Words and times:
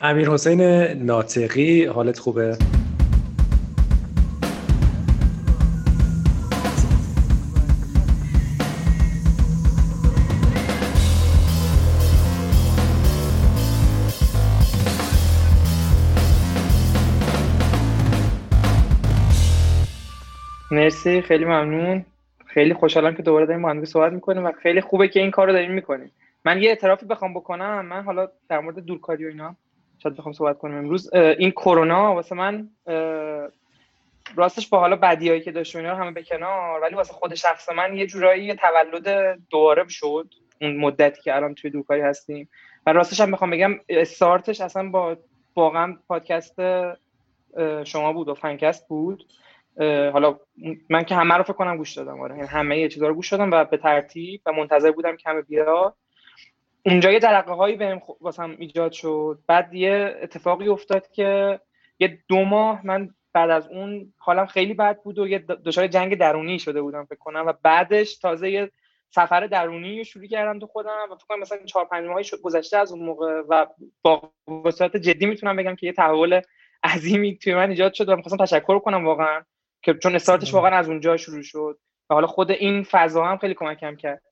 امیر 0.00 0.30
حسین 0.30 0.60
ناطقی 1.02 1.84
حالت 1.84 2.18
خوبه؟ 2.18 2.56
مرسی 20.70 21.22
خیلی 21.22 21.44
ممنون. 21.44 22.04
خیلی 22.46 22.74
خوشحالم 22.74 23.14
که 23.14 23.22
دوباره 23.22 23.46
داریم 23.46 23.62
با 23.62 23.70
هم 23.70 23.84
صحبت 23.84 24.12
می‌کنیم 24.12 24.44
و 24.44 24.52
خیلی 24.62 24.80
خوبه 24.80 25.08
که 25.08 25.20
این 25.20 25.30
کار 25.30 25.46
رو 25.46 25.52
داریم 25.52 25.72
می‌کنیم. 25.72 26.10
من 26.44 26.62
یه 26.62 26.68
اعترافی 26.68 27.06
بخوام 27.06 27.34
بکنم. 27.34 27.86
من 27.86 28.02
حالا 28.02 28.28
در 28.48 28.60
مورد 28.60 28.78
دورکاری 28.78 29.24
و 29.24 29.28
اینا 29.28 29.56
شاید 30.02 30.16
بخوام 30.16 30.32
صحبت 30.32 30.58
کنم 30.58 30.76
امروز. 30.76 31.14
این 31.14 31.50
کرونا 31.50 32.14
واسه 32.14 32.34
من 32.34 32.68
راستش 34.36 34.68
با 34.68 34.78
حالا 34.78 34.96
بدیایی 34.96 35.40
که 35.40 35.52
داشت 35.52 35.76
اینا 35.76 35.96
همه 35.96 36.10
به 36.10 36.22
کنار 36.22 36.80
ولی 36.80 36.94
واسه 36.94 37.12
خود 37.12 37.34
شخص 37.34 37.68
من 37.68 37.96
یه 37.96 38.06
جورایی 38.06 38.54
تولد 38.54 39.38
دوباره 39.50 39.88
شد. 39.88 40.34
اون 40.60 40.76
مدتی 40.76 41.22
که 41.22 41.36
الان 41.36 41.54
توی 41.54 41.70
دورکاری 41.70 42.00
هستیم. 42.00 42.48
و 42.86 42.92
راستش 42.92 43.20
هم 43.20 43.30
بخوام 43.30 43.50
بگم 43.50 43.74
استارتش 43.88 44.60
اصلا 44.60 44.88
با 44.88 45.16
واقعا 45.56 45.96
پادکست 46.08 46.56
شما 47.84 48.12
بود 48.12 48.28
و 48.28 48.34
فنکست 48.34 48.88
بود. 48.88 49.24
حالا 50.12 50.38
من 50.90 51.04
که 51.04 51.14
همه 51.14 51.34
رو 51.34 51.42
فکر 51.42 51.52
کنم 51.52 51.76
گوش 51.76 51.94
دادم. 51.94 52.20
آره 52.20 52.36
یعنی 52.36 52.48
همه 52.48 52.78
یه 52.78 52.88
چیزا 52.88 53.08
رو 53.08 53.14
گوش 53.14 53.32
دادم 53.32 53.50
و 53.50 53.64
به 53.64 53.76
ترتیب 53.76 54.40
و 54.46 54.52
منتظر 54.52 54.90
بودم 54.90 55.16
که 55.16 55.30
همه 55.30 55.42
بیاد. 55.42 55.94
اونجا 56.86 57.10
یه 57.10 57.20
جرقه 57.20 57.52
هایی 57.52 57.76
بهم 57.76 58.00
واسم 58.20 58.56
ایجاد 58.58 58.92
شد. 58.92 59.38
بعد 59.46 59.74
یه 59.74 60.16
اتفاقی 60.22 60.68
افتاد 60.68 61.10
که 61.10 61.60
یه 61.98 62.18
دو 62.28 62.44
ماه 62.44 62.86
من 62.86 63.08
بعد 63.32 63.50
از 63.50 63.68
اون 63.68 64.14
حالم 64.18 64.46
خیلی 64.46 64.74
بد 64.74 65.02
بود 65.02 65.18
و 65.18 65.28
یه 65.28 65.38
دچار 65.38 65.86
جنگ 65.86 66.18
درونی 66.18 66.58
شده 66.58 66.82
بودم 66.82 67.04
فکر 67.04 67.18
کنم 67.18 67.44
و 67.46 67.52
بعدش 67.62 68.18
تازه 68.18 68.50
یه 68.50 68.70
سفر 69.10 69.46
درونی 69.46 70.04
شروع 70.04 70.26
کردم 70.26 70.58
تو 70.58 70.66
خودم 70.66 70.96
و 71.10 71.14
فکر 71.14 71.26
کنم 71.28 71.40
مثلا 71.40 71.58
4 71.64 71.84
5 71.84 72.06
ماهی 72.06 72.24
گذشته 72.42 72.76
از 72.76 72.92
اون 72.92 73.02
موقع 73.02 73.42
و 73.48 73.66
با 74.02 74.32
وسط 74.64 74.96
جدی 74.96 75.26
می‌تونم 75.26 75.56
بگم 75.56 75.74
که 75.74 75.86
یه 75.86 75.92
تحول 75.92 76.40
عظیمی 76.84 77.38
توی 77.38 77.54
من 77.54 77.70
ایجاد 77.70 77.92
شد 77.92 78.08
و 78.08 78.16
می‌خواستم 78.16 78.44
تشکر 78.44 78.78
کنم 78.78 79.06
واقعا 79.06 79.42
که 79.82 79.94
چون 79.94 80.14
استارتش 80.14 80.54
واقعا 80.54 80.76
از 80.76 80.88
اونجا 80.88 81.16
شروع 81.16 81.42
شد. 81.42 81.78
و 82.10 82.14
حالا 82.14 82.26
خود 82.26 82.50
این 82.50 82.82
فضا 82.82 83.24
هم 83.24 83.38
خیلی 83.38 83.54
کمکم 83.54 83.96
کرد. 83.96 84.22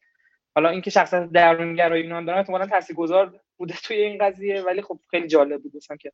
حالا 0.55 0.69
اینکه 0.69 0.91
شخصا 0.91 1.27
درونگرایی 1.27 2.03
اینا 2.03 2.17
هم 2.17 2.25
دارن 2.25 2.39
احتمالاً 2.39 2.67
تاثیرگذار 2.67 3.41
بوده 3.57 3.75
توی 3.85 3.97
این 3.97 4.19
قضیه 4.19 4.63
ولی 4.63 4.83
خب 4.83 4.99
خیلی 5.11 5.29
جالب 5.29 5.63
بود 5.63 5.77
مثلا 5.77 5.97
که 5.97 6.13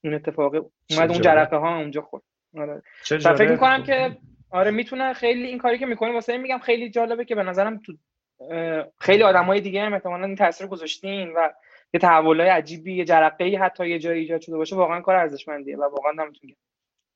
این 0.00 0.14
اتفاق 0.14 0.54
اومد 0.90 1.10
اون 1.10 1.20
جرقه 1.20 1.56
ها 1.56 1.76
اونجا 1.76 2.02
خورد. 2.02 2.22
آره. 2.58 2.82
فکر 3.04 3.50
می‌کنم 3.50 3.82
که 3.82 4.16
آره 4.50 4.70
می‌تونه 4.70 5.12
خیلی 5.12 5.46
این 5.46 5.58
کاری 5.58 5.78
که 5.78 5.86
می‌کنیم 5.86 6.14
واسه 6.14 6.38
میگم 6.38 6.58
خیلی 6.58 6.90
جالبه 6.90 7.24
که 7.24 7.34
به 7.34 7.42
نظرم 7.42 7.80
تو 7.86 7.92
خیلی 9.00 9.22
آدمای 9.22 9.60
دیگه 9.60 9.82
هم 9.82 9.92
احتمالاً 9.92 10.26
این 10.26 10.36
تاثیر 10.36 10.66
گذاشتین 10.66 11.32
و 11.36 11.48
یه 11.94 12.00
تحولای 12.00 12.48
عجیبی 12.48 12.96
یه 12.96 13.04
جرقه 13.04 13.58
حتی 13.60 13.88
یه 13.88 13.98
جایی 13.98 14.20
ایجاد 14.20 14.40
شده 14.40 14.56
باشه 14.56 14.76
واقعا 14.76 15.00
کار 15.00 15.16
ارزشمندیه 15.16 15.76
و 15.76 15.82
واقعا 15.82 16.12
نمی‌تونم 16.12 16.54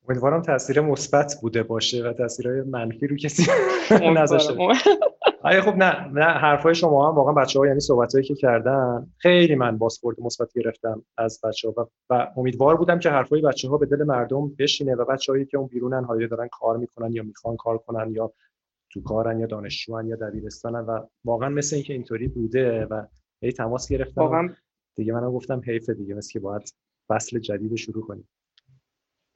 امیدوارم 0.09 0.43
تاثیر 0.43 0.81
مثبت 0.81 1.35
بوده 1.43 1.63
باشه 1.63 2.03
و 2.03 2.13
تاثیرهای 2.13 2.63
منفی 2.63 3.07
رو 3.07 3.17
کسی 3.17 3.47
نذاشته 3.91 4.55
آره 5.47 5.61
خب 5.61 5.77
نه 5.77 6.09
نه 6.09 6.25
حرفای 6.25 6.75
شما 6.75 7.09
هم 7.09 7.15
واقعا 7.15 7.33
بچه 7.33 7.59
ها 7.59 7.67
یعنی 7.67 7.81
صحبت 7.81 8.15
هایی 8.15 8.27
که 8.27 8.35
کردن 8.35 9.07
خیلی 9.19 9.55
من 9.55 9.79
بازخورد 9.79 10.21
مثبت 10.21 10.53
گرفتم 10.53 11.03
از 11.19 11.41
بچه 11.45 11.69
ها 11.69 11.91
و, 12.11 12.33
امیدوار 12.37 12.77
بودم 12.77 12.99
که 12.99 13.11
حرفای 13.11 13.41
بچه 13.41 13.69
ها 13.69 13.79
به 13.79 13.87
دل 13.87 14.03
مردم 14.05 14.49
بشینه 14.59 14.95
و 14.95 15.05
بچه‌هایی 15.05 15.45
که 15.47 15.59
اون 15.59 15.67
بیرونن 15.67 16.05
حالا 16.05 16.27
دارن 16.27 16.49
کار 16.53 16.77
می‌کنن 16.77 17.13
یا 17.13 17.23
می‌خوان 17.23 17.57
کار 17.57 17.79
کنن 17.79 18.11
یا 18.11 18.33
تو 18.91 19.03
کارن 19.03 19.41
یا 19.41 19.47
دانشجوان 19.47 20.07
یا 20.07 20.17
دبیرستانن 20.17 20.81
و 20.81 21.01
واقعا 21.25 21.49
مثل 21.49 21.77
اینکه 21.77 21.93
اینطوری 21.93 22.29
بوده 22.29 22.87
و 22.87 23.07
هی 23.43 23.53
تماس 23.53 23.89
گرفتم. 23.89 24.21
واقعا 24.21 24.49
دیگه 24.97 25.13
منم 25.13 25.33
گفتم 25.33 25.61
حیف 25.67 25.91
دیگه 25.91 26.15
مثل 26.15 26.33
که 26.33 26.41
باید 26.41 26.75
فصل 27.09 27.39
جدید 27.39 27.75
شروع 27.75 28.07
کنیم. 28.07 28.29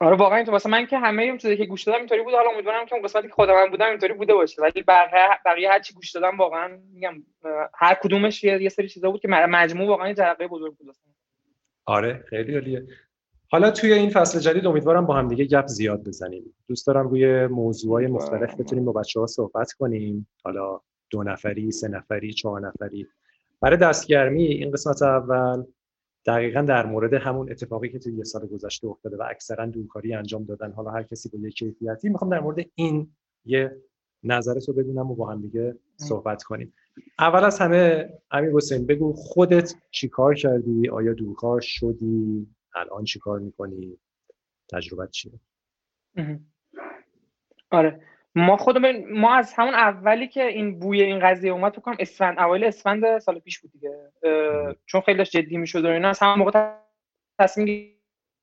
آره 0.01 0.15
واقعا 0.15 0.35
اینطور 0.35 0.53
واسه 0.53 0.69
من 0.69 0.85
که 0.85 0.97
همه 0.97 1.23
اون 1.23 1.37
چیزی 1.37 1.57
که 1.57 1.65
گوش 1.65 1.83
دادم 1.83 1.97
اینطوری 1.97 2.21
بود. 2.21 2.33
حالا 2.33 2.49
امیدوارم 2.49 2.85
که 2.85 2.95
اون 2.95 3.03
قسمتی 3.03 3.27
که 3.27 3.33
خودم 3.33 3.69
بودم 3.71 3.89
اینطوری 3.89 4.13
بوده 4.13 4.33
باشه. 4.33 4.61
ولی 4.61 4.83
بقیه 4.83 5.29
بقیه 5.45 5.69
هر 5.69 5.79
چی 5.79 5.93
گوش 5.93 6.11
دادم 6.11 6.37
واقعا 6.37 6.79
میگم 6.93 7.23
هر 7.73 7.93
کدومش 8.03 8.43
یه, 8.43 8.69
سری 8.69 8.89
چیزا 8.89 9.11
بود 9.11 9.21
که 9.21 9.27
مجموع 9.27 9.87
واقعا 9.87 10.13
جرقه 10.13 10.47
بزرگ 10.47 10.75
بود 10.75 10.95
آره 11.85 12.23
خیلی 12.29 12.53
عالیه. 12.53 12.87
حالا 13.51 13.71
توی 13.71 13.93
این 13.93 14.09
فصل 14.09 14.39
جدید 14.39 14.67
امیدوارم 14.67 15.05
با 15.05 15.13
هم 15.13 15.27
دیگه 15.27 15.45
گپ 15.45 15.67
زیاد 15.67 16.03
بزنیم. 16.03 16.55
دوست 16.67 16.87
دارم 16.87 17.07
روی 17.07 17.47
موضوعهای 17.47 18.07
مختلف 18.07 18.55
بتونیم 18.59 18.85
با 18.85 18.91
بچه 18.91 19.19
ها 19.19 19.27
صحبت 19.27 19.71
کنیم. 19.71 20.27
حالا 20.43 20.79
دو 21.09 21.23
نفری 21.23 21.71
سه 21.71 21.87
نفری 21.87 22.33
چهار 22.33 22.61
نفری. 22.67 23.07
برای 23.61 23.77
دستگرمی 23.77 24.45
این 24.45 24.71
قسمت 24.71 25.01
اول 25.01 25.63
دقیقا 26.25 26.61
در 26.61 26.85
مورد 26.85 27.13
همون 27.13 27.51
اتفاقی 27.51 27.89
که 27.89 27.99
توی 27.99 28.13
یه 28.13 28.23
سال 28.23 28.47
گذشته 28.47 28.87
افتاده 28.87 29.17
و 29.17 29.23
اکثرا 29.29 29.65
دورکاری 29.65 30.13
انجام 30.13 30.43
دادن 30.43 30.71
حالا 30.71 30.91
هر 30.91 31.03
کسی 31.03 31.29
با 31.29 31.39
یه 31.39 31.49
کیفیتی. 31.49 32.09
می‌خوام 32.09 32.31
در 32.31 32.39
مورد 32.39 32.65
این 32.75 33.11
یه 33.45 33.81
نظرت 34.23 34.67
رو 34.67 34.73
بدونم 34.73 35.11
و 35.11 35.15
با 35.15 35.31
هم 35.31 35.41
دیگه 35.41 35.75
صحبت 35.95 36.43
کنیم. 36.43 36.73
اول 37.19 37.43
از 37.43 37.59
همه 37.59 38.09
امیر 38.31 38.51
حسین 38.53 38.85
بگو 38.85 39.13
خودت 39.13 39.73
چیکار 39.91 40.35
کردی؟ 40.35 40.89
آیا 40.89 41.13
دورکار 41.13 41.61
شدی؟ 41.61 42.47
الان 42.75 43.03
چیکار 43.03 43.39
می‌کنی؟ 43.39 43.97
تجربت 44.69 45.11
چیه؟ 45.11 45.33
آره. 47.71 48.01
ما 48.35 48.57
خودمون 48.57 49.11
ما 49.11 49.35
از 49.35 49.53
همون 49.53 49.73
اولی 49.73 50.27
که 50.27 50.43
این 50.43 50.79
بوی 50.79 51.01
این 51.01 51.19
قضیه 51.19 51.51
اومد 51.51 51.71
فکر 51.71 51.81
کنم 51.81 51.95
اسفند 51.99 52.39
اوایل 52.39 52.63
اسفند 52.63 53.19
سال 53.19 53.39
پیش 53.39 53.59
بود 53.59 53.71
دیگه. 53.71 54.11
چون 54.85 55.01
خیلی 55.01 55.17
داشت 55.17 55.31
جدی 55.31 55.57
می‌شد 55.57 55.85
و 55.85 55.87
اینا 55.87 56.09
از 56.09 56.19
همون 56.19 56.39
موقع 56.39 56.71
تصمیم 57.39 57.93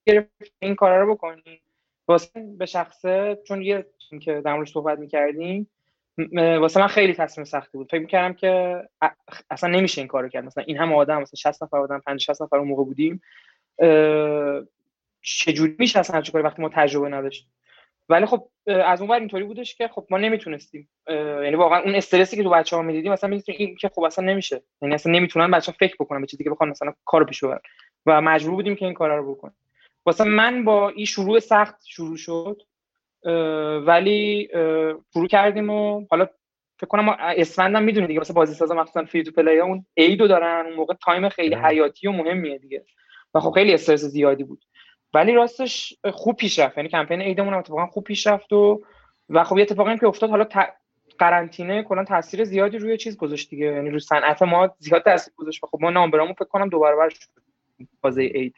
گرفت 0.06 0.28
این 0.58 0.74
کارا 0.74 1.02
رو 1.02 1.14
بکنیم. 1.14 1.60
واسه 2.08 2.30
به 2.58 2.66
شخصه 2.66 3.38
چون 3.46 3.62
یه 3.62 3.86
که 4.22 4.40
در 4.44 4.54
موردش 4.54 4.72
صحبت 4.72 4.98
می‌کردیم 4.98 5.70
واسه 6.34 6.80
من 6.80 6.86
خیلی 6.86 7.14
تصمیم 7.14 7.44
سختی 7.44 7.78
بود. 7.78 7.90
فکر 7.90 8.00
می‌کردم 8.00 8.32
که 8.34 8.82
اصلا 9.50 9.70
نمیشه 9.70 10.00
این 10.00 10.08
کارو 10.08 10.28
کرد. 10.28 10.44
مثلا 10.44 10.64
این 10.66 10.76
هم 10.76 10.92
آدم 10.92 11.22
مثلا 11.22 11.52
60 11.52 11.62
نفر 11.62 11.76
آدم 11.76 11.98
50 11.98 12.18
60 12.18 12.42
نفر 12.42 12.56
اون 12.56 12.68
موقع 12.68 12.84
بودیم. 12.84 13.22
چجوری 15.22 15.76
میشه 15.78 15.98
اصلا 15.98 16.20
چه 16.20 16.32
کاری 16.32 16.44
وقتی 16.44 16.62
ما 16.62 16.68
تجربه 16.68 17.08
نداشتیم؟ 17.08 17.50
ولی 18.08 18.26
خب 18.26 18.48
از 18.66 19.00
اون 19.00 19.10
ور 19.10 19.18
اینطوری 19.18 19.44
بودش 19.44 19.74
که 19.74 19.88
خب 19.88 20.06
ما 20.10 20.18
نمی‌تونستیم 20.18 20.88
یعنی 21.08 21.54
واقعا 21.56 21.80
اون 21.80 21.94
استرسی 21.94 22.36
که 22.36 22.42
تو 22.42 22.50
بچه 22.50 22.76
ها 22.76 22.82
می‌دیدیم 22.82 23.12
مثلا 23.12 23.30
می‌دونیم 23.30 23.60
این 23.60 23.76
که 23.76 23.88
خب 23.88 24.02
اصلا 24.02 24.24
نمیشه. 24.24 24.62
یعنی 24.82 24.94
اصلا 24.94 25.12
نمی‌تونن 25.12 25.50
بچه 25.50 25.72
ها 25.72 25.76
فکر 25.80 25.96
بکنن 26.00 26.20
به 26.20 26.26
چیزی 26.26 26.44
که 26.44 26.50
بخوان 26.50 26.68
مثلا 26.68 26.94
کارو 27.04 27.24
پیش 27.24 27.44
ببرن. 27.44 27.60
و 28.06 28.20
مجبور 28.20 28.54
بودیم 28.54 28.76
که 28.76 28.84
این 28.84 28.94
کارا 28.94 29.16
رو 29.16 29.34
بکنیم 29.34 29.56
واسه 30.06 30.24
من 30.24 30.64
با 30.64 30.88
این 30.88 31.06
شروع 31.06 31.38
سخت 31.38 31.74
شروع 31.86 32.16
شد 32.16 32.62
ولی 33.86 34.48
شروع 35.12 35.26
کردیم 35.28 35.70
و 35.70 36.06
حالا 36.10 36.28
فکر 36.80 36.88
کنم 36.88 37.16
اسفندم 37.18 37.82
می‌دونید 37.82 38.08
دیگه 38.08 38.20
واسه 38.20 38.32
بازی 38.32 38.54
سازا 38.54 38.74
مخصوصا 38.74 39.04
free 39.04 39.22
to 39.22 39.30
play 39.30 39.58
اون 39.58 39.86
عیدو 39.94 40.28
دارن 40.28 40.66
اون 40.66 40.74
موقع 40.74 40.94
time 41.04 41.28
خیلی 41.28 41.54
حیاتی 41.54 42.08
و 42.08 42.12
مهمیه 42.12 42.58
دیگه. 42.58 42.84
و 43.34 43.40
خب 43.40 43.50
خیلی 43.50 43.74
استرس 43.74 44.04
زیادی 44.04 44.44
بود. 44.44 44.64
ولی 45.14 45.32
راستش 45.32 45.94
خوب 46.12 46.36
پیش 46.36 46.58
رفت 46.58 46.76
یعنی 46.76 46.88
کمپین 46.88 47.20
عیدمون 47.20 47.52
هم 47.52 47.58
اتفاقا 47.58 47.86
خوب 47.86 48.04
پیش 48.04 48.26
رفت 48.26 48.52
و 48.52 48.82
و 49.30 49.44
خب 49.44 49.56
یه 49.56 49.62
اتفاقی 49.62 49.98
که 49.98 50.06
افتاد 50.06 50.30
حالا 50.30 50.44
ت... 50.44 50.54
قرنطینه 51.18 51.82
کلا 51.82 52.04
تاثیر 52.04 52.44
زیادی 52.44 52.78
روی 52.78 52.96
چیز 52.96 53.16
گذاشت 53.16 53.50
دیگه. 53.50 53.66
یعنی 53.66 53.90
روی 53.90 54.00
صنعت 54.00 54.42
ما 54.42 54.74
زیاد 54.78 55.04
تاثیر 55.04 55.34
گذاشت. 55.36 55.64
خب 55.64 55.78
ما 55.80 55.90
number 55.90 56.18
امون 56.18 56.32
فکر 56.32 56.44
کنم 56.44 56.68
دو 56.68 56.78
برابر 56.78 57.08
شد 57.08 57.28
فاز 58.02 58.18
اید. 58.18 58.54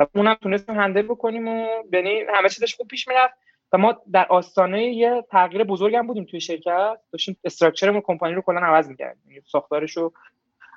و 0.00 0.06
اونم 0.14 0.34
تونستیم 0.34 0.74
هندل 0.74 1.02
بکنیم 1.02 1.48
و 1.48 1.66
یعنی 1.92 2.20
همه 2.34 2.48
چیزش 2.48 2.74
خوب 2.74 2.88
پیش 2.88 3.08
می‌رفت. 3.08 3.34
و 3.72 3.78
ما 3.78 4.02
در 4.12 4.26
آستانه 4.26 4.84
یه 4.84 5.24
تغییر 5.30 5.64
بزرگم 5.64 6.06
بودیم 6.06 6.24
توی 6.24 6.40
شرکت. 6.40 6.98
داشتیم 7.12 7.36
استراکچرمون 7.44 8.00
کمپانی 8.00 8.34
رو 8.34 8.42
کلا 8.42 8.60
عوض 8.60 8.88
می‌کردیم. 8.88 9.42
ساختارش 9.46 9.96
رو 9.96 10.12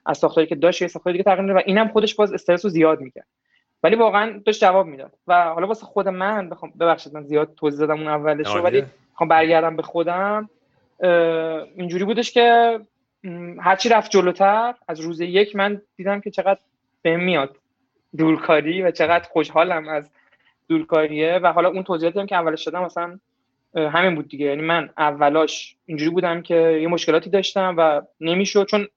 از 0.05 0.17
ساختاری 0.17 0.47
که 0.47 0.55
داشت 0.55 0.81
یه 0.81 0.87
ساختاری 0.87 1.17
دیگه 1.17 1.35
تغییر 1.35 1.53
و 1.53 1.61
اینم 1.65 1.87
خودش 1.87 2.15
باز 2.15 2.33
استرس 2.33 2.65
رو 2.65 2.71
زیاد 2.71 3.01
می‌کرد. 3.01 3.27
ولی 3.83 3.95
واقعا 3.95 4.41
داشت 4.45 4.61
جواب 4.61 4.85
می‌داد. 4.87 5.13
و 5.27 5.43
حالا 5.43 5.67
واسه 5.67 5.85
خود 5.85 6.07
من 6.07 6.49
بخوام 6.49 6.71
ببخشید 6.79 7.13
من 7.13 7.23
زیاد 7.23 7.53
توضیح 7.55 7.79
دادم 7.79 7.99
اون 7.99 8.07
اولش 8.07 8.55
رو 8.55 8.61
ولی 8.61 8.83
می‌خوام 9.11 9.27
برگردم 9.27 9.75
به 9.75 9.81
خودم. 9.81 10.49
اینجوری 11.75 12.05
بودش 12.05 12.31
که 12.31 12.79
هرچی 13.59 13.89
رفت 13.89 14.11
جلوتر 14.11 14.73
از 14.87 14.99
روز 14.99 15.21
یک 15.21 15.55
من 15.55 15.81
دیدم 15.95 16.21
که 16.21 16.31
چقدر 16.31 16.59
بهم 17.01 17.23
میاد 17.23 17.57
دورکاری 18.17 18.81
و 18.81 18.91
چقدر 18.91 19.27
خوشحالم 19.29 19.87
از 19.87 20.09
دورکاریه. 20.67 21.39
و 21.43 21.53
حالا 21.53 21.69
اون 21.69 21.83
توضیحاتی 21.83 22.19
هم 22.19 22.25
که 22.25 22.35
اولش 22.35 22.63
دادم 22.63 22.83
مثلا 22.83 23.19
همین 23.75 24.15
بود 24.15 24.27
دیگه. 24.27 24.45
یعنی 24.45 24.61
من 24.61 24.89
اولاش 24.97 25.75
اینجوری 25.85 26.11
بودم 26.11 26.41
که 26.41 26.55
یه 26.55 26.87
مشکلاتی 26.87 27.29
داشتم 27.29 27.75
و 27.77 28.01
نمی‌شد 28.21 28.65
چون 28.65 28.87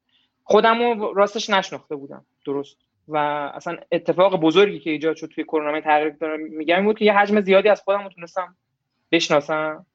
خودم 0.45 1.01
راستش 1.15 1.51
نشناخته 1.51 1.97
بودم 1.97 2.25
درست. 2.47 2.77
و 3.09 3.17
اصلا 3.55 3.79
اتفاق 3.93 4.41
بزرگی 4.41 4.81
که 4.81 4.91
ایجاد 4.91 5.17
شد 5.17 5.27
توی 5.27 5.45
کرونا 5.45 5.81
تغییر 5.81 6.11
دارم 6.11 6.41
میگم 6.41 6.77
این 6.77 6.85
بود 6.85 6.99
که 6.99 7.05
یه 7.05 7.13
حجم 7.13 7.41
زیادی 7.41 7.69
از 7.69 7.81
خودم 7.81 8.09
تونستم 8.09 8.57
بشناسم 9.13 9.87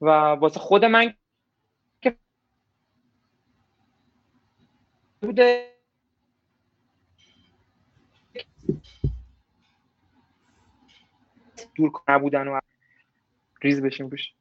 و 0.00 0.06
واسه 0.10 0.60
خود 0.60 0.84
من 0.84 1.14
که 2.00 2.16
بوده 5.22 5.70
دور 11.74 11.92
نبودن 12.08 12.48
و 12.48 12.60
ریز 13.62 13.82
بشیم 13.82 14.08
آره 14.08 14.39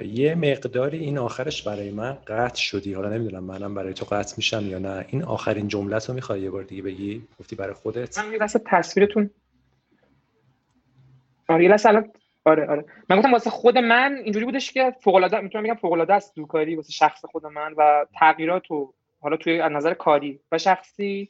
یه 0.00 0.34
مقداری 0.34 0.98
این 0.98 1.18
آخرش 1.18 1.62
برای 1.62 1.90
من 1.90 2.18
قطع 2.26 2.60
شدی. 2.60 2.94
حالا 2.94 3.08
نمی‌دونم 3.08 3.44
منم 3.44 3.74
برای 3.74 3.94
تو 3.94 4.04
قطع 4.04 4.34
میشم 4.36 4.66
یا 4.66 4.78
نه. 4.78 5.04
این 5.08 5.22
آخرین 5.22 5.68
جمله 5.68 5.98
رو 6.08 6.14
می‌خوای 6.14 6.40
یه 6.40 6.50
بار 6.50 6.62
دیگه 6.62 6.82
بگی؟ 6.82 7.22
گفتی 7.40 7.56
برای 7.56 7.74
خودت؟ 7.74 8.18
من 8.18 8.32
یه 8.32 8.38
تصویرتون 8.66 9.30
آره 11.48 11.64
یه 11.64 11.76
الان 11.84 12.10
آره 12.44 12.66
آره. 12.66 12.84
من 13.10 13.16
گفتم 13.16 13.32
واسه 13.32 13.50
خود 13.50 13.78
من 13.78 14.16
اینجوری 14.24 14.44
بودش 14.44 14.72
که 14.72 14.94
فوق 15.00 15.14
العاده 15.14 15.40
می‌تونم 15.40 15.64
بگم 15.64 15.74
فوق 15.74 15.92
العاده 15.92 16.14
است 16.14 16.36
دوکاری 16.36 16.76
واسه 16.76 16.92
شخص 16.92 17.24
خود 17.24 17.46
من 17.46 17.74
و 17.76 18.06
تغییرات 18.18 18.70
و 18.70 18.94
حالا 19.20 19.36
توی 19.36 19.60
از 19.60 19.72
نظر 19.72 19.94
کاری 19.94 20.40
و 20.52 20.58
شخصی 20.58 21.28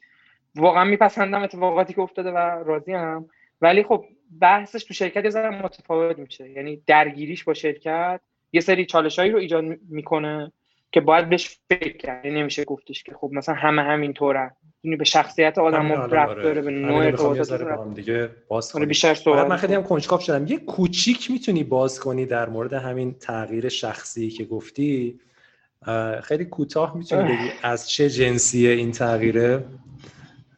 واقعا 0.55 0.83
میپسندم 0.83 1.41
اتفاقاتی 1.41 1.93
که 1.93 2.01
افتاده 2.01 2.31
و 2.31 2.37
راضی 2.37 2.93
هم 2.93 3.29
ولی 3.61 3.83
خب 3.83 4.05
بحثش 4.39 4.83
تو 4.83 4.93
شرکت 4.93 5.35
یه 5.35 5.49
متفاوت 5.49 6.19
میشه. 6.19 6.49
یعنی 6.49 6.81
درگیریش 6.87 7.43
با 7.43 7.53
شرکت 7.53 8.21
یه 8.53 8.61
سری 8.61 8.85
چالشایی 8.85 9.31
رو 9.31 9.39
ایجاد 9.39 9.63
می‌کنه 9.89 10.51
که 10.91 11.01
باید 11.01 11.29
بهش 11.29 11.59
فکر 11.69 11.97
کرد. 11.97 12.25
یعنی 12.25 12.39
نمیشه 12.39 12.65
گفتش 12.65 13.03
که 13.03 13.13
خب 13.13 13.29
مثلا 13.33 13.55
همه 13.55 13.81
همین 13.81 14.13
طوره 14.13 14.51
یعنی 14.83 14.97
به 14.97 15.03
شخصیت 15.03 15.57
آدم 15.57 15.91
رفت 15.91 16.35
داره 16.35 16.61
به 16.61 16.71
نوع 16.71 17.05
ارتباطات 17.05 17.93
دیگه 17.95 18.29
باز 18.47 18.71
کنی 18.71 18.85
بیشتر 18.85 19.13
صحبت 19.13 19.47
من 19.47 19.57
خیلی 19.57 19.73
هم 19.73 19.83
کنجکاو 19.83 20.19
شدم. 20.19 20.47
یه 20.47 20.57
کوچیک 20.57 21.31
می‌تونی 21.31 21.63
باز 21.63 21.99
کنی 21.99 22.25
در 22.25 22.49
مورد 22.49 22.73
همین 22.73 23.13
تغییر 23.13 23.69
شخصی 23.69 24.29
که 24.29 24.45
گفتی. 24.45 25.19
خیلی 26.23 26.45
کوتاه 26.45 26.97
می‌تونی 26.97 27.23
بگی 27.23 27.49
از 27.63 27.89
چه 27.89 28.09
جنسیه 28.09 28.71
این 28.71 28.91
تغییره؟ 28.91 29.65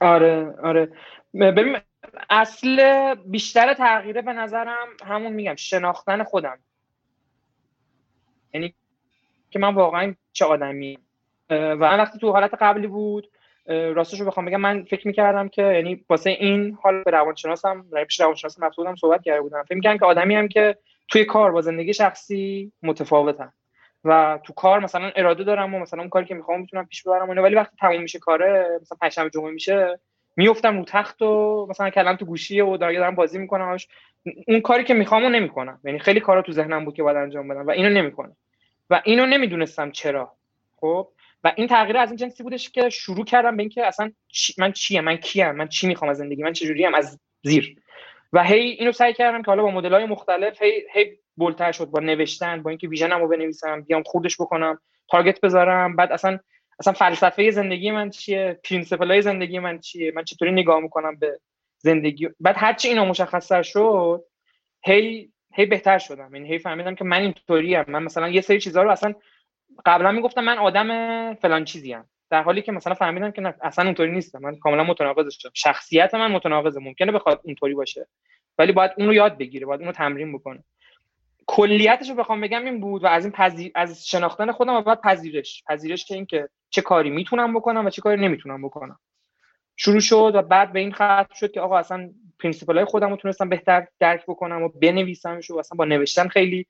آره 0.02 0.54
آره. 0.64 0.90
ببین 1.34 1.78
اصل 2.30 3.16
بیشتر 3.16 3.74
تغییره 3.74 4.22
به 4.22 4.34
نظرم 4.34 4.88
همون 5.06 5.34
میگم 5.34 5.56
شناختن 5.56 6.24
خودم. 6.24 6.58
یعنی 8.56 8.74
که 9.50 9.60
من 9.60 9.74
واقعا 9.74 10.16
چه 10.34 10.46
آدمی. 10.46 11.00
و 11.50 11.76
وقتی 11.76 12.20
تو 12.20 12.32
حالت 12.32 12.54
قبلی 12.54 12.88
بود 12.88 13.32
راستش 13.68 14.20
رو 14.20 14.26
بخوام 14.26 14.46
بگم 14.46 14.62
من 14.62 14.84
فکر 14.84 15.08
می‌کردم 15.08 15.48
که 15.48 15.62
یعنی 15.62 16.06
واسه 16.10 16.30
این 16.30 16.78
حال 16.82 17.04
به 17.04 17.12
روانشناسم 17.12 17.86
پیش 18.08 18.20
روانشناسم 18.20 18.66
رفته 18.66 18.82
بودم 18.82 18.96
صحبت 18.96 19.24
کرده 19.24 19.42
بودم. 19.42 19.64
فکر 19.64 19.76
می‌کردم 19.76 19.98
که 19.98 20.06
آدمی 20.06 20.36
هم 20.36 20.48
که 20.48 20.78
توی 21.08 21.26
کار 21.26 21.52
با 21.52 21.62
زندگی 21.62 21.94
شخصی 21.94 22.72
متفاوتم 22.84 23.54
و 24.04 24.40
تو 24.44 24.54
کار 24.54 24.80
مثلا 24.80 25.12
اراده 25.16 25.44
دارم 25.44 25.76
و 25.76 25.80
مثلا 25.80 26.00
اون 26.00 26.10
کاری 26.10 26.26
که 26.26 26.36
می‌خوام 26.36 26.60
می‌تونم 26.62 26.86
پیش 26.86 27.04
ببرم 27.04 27.30
ولی 27.30 27.56
وقتی 27.56 27.78
تموم 27.80 28.02
میشه 28.02 28.20
کاره 28.20 28.80
مثلا 28.82 28.98
پنجشنبه 29.02 29.30
جمعه 29.30 29.52
میشه 29.52 30.00
میفتم 30.36 30.78
رو 30.78 30.86
تخت 30.86 31.22
و 31.22 31.68
مثلا 31.70 31.90
کلم 31.90 32.16
تو 32.16 32.26
گوشیه 32.26 32.66
و 32.66 32.78
دارم 32.78 33.16
بازی 33.16 33.38
می‌کنم 33.38 33.78
اون 34.48 34.62
کاری 34.62 34.84
که 34.84 34.94
میخوامو 34.94 35.30
نمی‌کنم. 35.30 35.80
یعنی 35.84 36.00
خیلی 36.00 36.20
کارا 36.20 36.42
تو 36.42 36.52
ذهنم 36.52 36.86
بود 36.86 36.96
که 36.96 37.04
باید 37.04 37.18
انجام 37.18 37.48
بدم 37.48 37.68
و 37.68 37.70
اینو 37.70 37.90
نمی‌کنم. 37.90 38.36
و 38.90 39.02
اینو 39.06 39.26
نمی‌دونستم 39.26 39.92
چرا. 39.92 40.32
خب؟ 40.78 41.08
و 41.44 41.54
این 41.56 41.68
تغییر 41.68 41.98
از 41.98 42.10
این 42.10 42.18
جنسی 42.18 42.44
بودش 42.44 42.70
که 42.70 42.90
شروع 42.90 43.26
کردم 43.26 43.58
به 43.58 43.64
اینکه 43.64 43.86
اصلا 43.86 44.12
من 44.58 44.72
چیم؟ 44.72 45.04
من 45.04 45.16
کیم؟ 45.16 45.52
من 45.52 45.68
چی 45.68 45.88
می‌خوام 45.88 46.12
از 46.12 46.18
زندگی؟ 46.18 46.44
من 46.44 46.54
چجوری 46.54 46.86
هم 46.86 46.96
از 46.96 47.20
زیر. 47.44 47.76
و 48.34 48.44
هی 48.44 48.60
اینو 48.60 48.92
سعی 48.92 49.14
کردم 49.14 49.42
که 49.42 49.52
حالا 49.52 49.64
با 49.64 49.72
مدل 49.72 49.94
های 49.94 50.06
مختلف 50.06 50.62
هی 50.62 50.84
هی 50.94 51.18
bold 51.38 51.61
تر 51.61 51.72
شد 51.72 51.86
با 51.86 52.00
نوشتن 52.00 52.64
با 52.64 52.70
اینکه 52.70 52.88
vision 52.88 53.18
مو 53.18 53.28
بنویسم 53.28 53.82
بیام 53.82 54.04
خوردش 54.04 54.36
بکنم 54.42 54.80
target 55.10 55.42
بذارم. 55.42 55.96
بعد 55.96 56.12
اصلا 56.12 56.40
اصلا 56.80 56.94
فلسفه 56.94 57.52
زندگی 57.52 57.92
من 57.92 58.10
چیه؟ 58.10 58.60
principle 58.64 59.12
های 59.12 59.22
زندگی 59.22 59.60
من 59.60 59.80
چیه؟ 59.80 60.12
من 60.16 60.24
چطوری 60.24 60.52
نگاه 60.52 60.80
می‌کنم 60.80 61.16
به 61.16 61.40
زندگی؟ 61.78 62.30
بعد 62.40 62.56
هرچی 62.58 62.88
اینا 62.88 63.06
مشخصتر 63.06 63.62
شد 63.62 64.26
هی 64.86 65.32
هی 65.54 65.66
بهتر 65.66 65.98
شدم. 65.98 66.36
یعنی 66.36 66.50
هی 66.50 66.60
فهمیدم 66.60 66.96
که 66.96 67.04
من 67.04 67.22
اینطوری 67.22 67.78
من 67.78 68.04
مثلا 68.04 68.30
یه 68.30 68.42
سری 68.42 68.60
چیزها 68.60 68.84
رو 68.84 68.92
اصلا 68.92 69.14
قبلا 69.86 70.12
می‌گفتم 70.12 70.44
من 70.44 70.58
آدم 70.58 71.34
فلان 71.34 71.66
چیزی‌ام. 71.66 72.10
در 72.30 72.44
حالی 72.44 72.62
که 72.62 72.72
مثلا 72.72 72.94
فهمیدم 72.94 73.32
که 73.32 73.42
نه 73.42 73.54
اصلا 73.62 73.86
اونطوری 73.86 74.12
نیستم. 74.12 74.40
من 74.40 74.56
کاملا 74.56 74.84
متناقضش 74.84 75.38
شدم 75.42 75.52
شخصیت 75.54 76.14
من 76.14 76.32
متناقضه. 76.32 76.80
ممکنه 76.80 77.12
بخواد 77.12 77.42
اونطوری 77.44 77.74
باشه. 77.74 78.08
ولی 78.58 78.72
باید 78.72 78.92
اون 78.98 79.08
رو 79.08 79.14
یاد 79.14 79.38
بگیره 79.38 79.66
باید 79.66 79.80
اون 79.80 79.88
رو 79.88 79.94
تمرین 79.94 80.34
بکنه. 80.38 80.64
کلیتش 81.48 82.10
رو 82.10 82.16
بخوام 82.16 82.42
بگم 82.42 82.66
این 82.66 82.80
بود 82.80 83.04
و 83.04 83.08
از 83.08 83.26
این 83.26 83.32
پذیر... 83.32 83.72
از 83.76 84.08
شناختن 84.08 84.52
خودم 84.52 84.74
و 84.74 84.82
بعد 84.82 85.02
پذیرش. 85.02 85.64
پذیرش 85.68 86.06
که 86.06 86.16
این 86.16 86.26
که 86.26 86.50
چه 86.70 86.82
کاری 86.82 87.10
می‌تونم 87.10 87.54
بکنم 87.54 87.86
و 87.86 87.90
چه 87.90 88.02
کاری 88.02 88.22
نمی‌تونم 88.22 88.62
بکنم. 88.62 89.00
شروع 89.76 90.00
شد 90.00 90.32
و 90.36 90.42
بعد 90.42 90.74
به 90.74 90.80
این 90.80 90.94
ختم 90.94 91.28
شد 91.34 91.52
که 91.52 91.62
آقا 91.62 91.78
اصلا 91.78 92.10
principle 92.40 92.76
های 92.76 92.86
خودم 92.86 93.10
رو 93.10 93.16
تونستم 93.16 93.50
بهتر 93.50 93.88
درک 94.00 94.24
بکنم 94.28 94.64
و 94.64 94.70
بنویسمش 94.70 95.52
و 95.52 95.58
اصلا 95.58 95.76
با 95.76 95.86
نوشتن 95.86 96.28
خیلی 96.28 96.66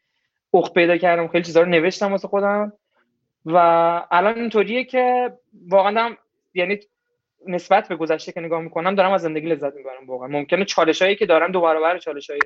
اخت 0.53 0.73
پیدا 0.73 0.97
کردم 0.97 1.27
خیلی 1.27 1.43
چیزا 1.43 1.61
رو 1.61 1.69
نوشتم 1.69 2.11
واسه 2.11 2.27
خودم. 2.27 2.73
و 3.45 3.57
الان 4.11 4.35
اینطوریه 4.35 4.83
که 4.83 5.33
واقعا 5.67 6.15
یعنی 6.53 6.79
نسبت 7.47 7.87
به 7.87 7.95
گذشته 7.95 8.31
که 8.31 8.41
نگاه 8.41 8.61
می‌کنم 8.61 8.95
دارم 8.95 9.11
از 9.11 9.21
زندگی 9.21 9.47
لذت 9.47 9.75
می‌برم 9.75 10.07
واقعا. 10.07 10.27
ممکنه 10.27 10.65
چالش 10.65 11.01
هایی 11.01 11.15
که 11.15 11.25
دارم 11.25 11.51
دو 11.51 11.61
برابر 11.61 11.97
چالش 11.97 12.29
های 12.29 12.39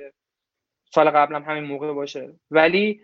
سال 0.94 1.10
قبلم 1.10 1.42
همین 1.42 1.64
موقع 1.64 1.92
باشه. 1.92 2.32
ولی 2.50 3.00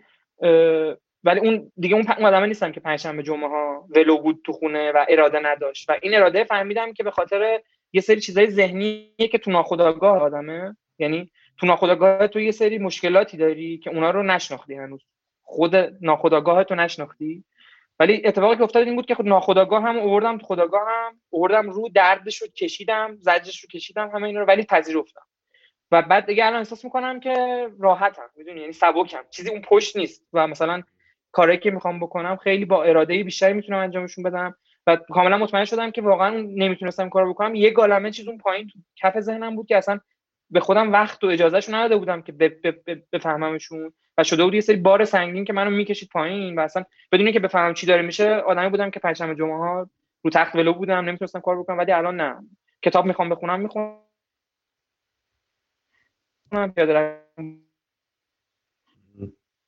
ولی 1.23 1.39
اون 1.39 1.71
دیگه 1.77 1.95
اون 1.95 2.25
آدمه 2.25 2.47
نیستم 2.47 2.71
که 2.71 2.79
پنجشنبه 2.79 3.23
جمعه 3.23 3.49
ها 3.49 3.87
ولو 3.95 4.17
بود 4.17 4.41
تو 4.43 4.53
خونه 4.53 4.91
و 4.91 5.05
اراده 5.09 5.39
نداشت. 5.39 5.89
و 5.89 5.97
این 6.01 6.15
اراده 6.15 6.43
فهمیدم 6.43 6.93
که 6.93 7.03
به 7.03 7.11
خاطر 7.11 7.61
یه 7.93 8.01
سری 8.01 8.21
چیزای 8.21 8.49
ذهنیه 8.49 9.27
که 9.31 9.37
تو 9.37 9.51
ناخودآگاه 9.51 10.21
آدمه. 10.21 10.77
یعنی 10.99 11.31
تو 11.57 11.67
ناخودآگاه 11.67 12.27
تو 12.27 12.39
یه 12.39 12.51
سری 12.51 12.77
مشکلاتی 12.77 13.37
داری 13.37 13.77
که 13.77 13.89
اونا 13.89 14.11
رو 14.11 14.23
نشناختی 14.23 14.75
هنوز. 14.75 15.05
خود 15.43 15.75
ناخودآگاه 16.01 16.63
تو 16.63 16.75
نشناختی. 16.75 17.43
ولی 17.99 18.21
اتفاقی 18.25 18.55
که 18.55 18.63
افتاد 18.63 18.83
این 18.83 18.95
بود 18.95 19.05
که 19.05 19.15
خود 19.15 19.27
ناخودآگاه 19.27 19.83
هم 19.83 19.99
آوردم 19.99 20.37
تو 20.37 20.45
خودآگاه 20.45 20.81
هم 20.87 21.19
آوردم 21.33 21.69
رو 21.69 21.89
دردش 21.89 22.41
رو 22.41 22.47
کشیدم 22.47 23.17
زجرش 23.19 23.59
رو 23.59 23.67
کشیدم 23.73 24.09
همه 24.09 24.27
اینا 24.27 24.39
رو 24.39 24.45
ولی 24.45 24.63
پذیرفتم. 24.63 25.25
و 25.91 26.01
بعد 26.01 26.25
دیگه 26.25 26.45
الان 26.45 26.59
احساس 26.59 26.83
می‌کنم 26.83 27.19
که 27.19 27.67
راحتم 27.79 28.29
می‌دونی؟ 28.35 28.59
یعنی 28.59 28.73
سبکم. 28.73 29.19
چیزی 29.29 29.49
اون 29.49 29.61
پشت 29.61 29.97
نیست 29.97 30.27
و 30.33 30.47
مثلا 30.47 30.83
کاری 31.31 31.57
که 31.57 31.71
می‌خوام 31.71 31.99
بکنم 31.99 32.35
خیلی 32.35 32.65
با 32.65 32.83
اراده 32.83 33.23
بیشتری 33.23 33.53
می‌تونم 33.53 33.79
انجامشون 33.79 34.23
بدم 34.23 34.55
و 34.87 34.95
کاملا 34.95 35.37
مطمئن 35.37 35.65
شدم 35.65 35.91
که 35.91 36.01
واقعا 36.01 36.29
نمی‌تونستم 36.29 37.09
کارو 37.09 37.33
بکنم. 37.33 37.55
یه 37.55 37.71
گالمه 37.71 38.11
چیز 38.11 38.27
اون 38.27 38.37
پایین 38.37 38.67
تو 38.67 38.79
کف 38.95 39.19
ذهنم 39.19 39.55
بود 39.55 39.67
که 39.67 39.77
اصلا 39.77 39.99
به 40.49 40.59
خودم 40.59 40.91
وقت 40.91 41.23
و 41.23 41.27
اجازهشون 41.27 41.75
نداده 41.75 41.97
بودم 41.97 42.21
که 42.21 42.31
بفهممشون 43.13 43.93
و 44.17 44.23
شده 44.23 44.43
بود 44.43 44.53
یه 44.53 44.61
سری 44.61 44.75
بار 44.75 45.05
سنگین 45.05 45.45
که 45.45 45.53
منو 45.53 45.69
می‌کشید 45.69 46.09
پایین 46.09 46.55
و 46.55 46.59
اصلا 46.59 46.83
بدون 47.11 47.31
که 47.31 47.39
بفهمم 47.39 47.73
چی 47.73 47.85
داره 47.85 48.01
میشه 48.01 48.29
آدمی 48.35 48.69
بودم 48.69 48.91
که 48.91 48.99
پنجشنبه 48.99 49.35
جمعه 49.35 49.57
ها 49.57 49.89
رو 50.23 50.29
تخت 50.29 50.55
ولو 50.55 50.73
بودم 50.73 51.05
نمی‌تونستم 51.05 51.39
کار 51.39 51.59
بکنم 51.59 51.77
ولی 51.77 51.91
الان 51.91 52.21
نه. 52.21 52.35
کتاب 52.81 53.05
می‌خوام 53.05 53.29
بخونم 53.29 53.59
می‌خونم. 53.59 54.06
پیاده 56.51 57.21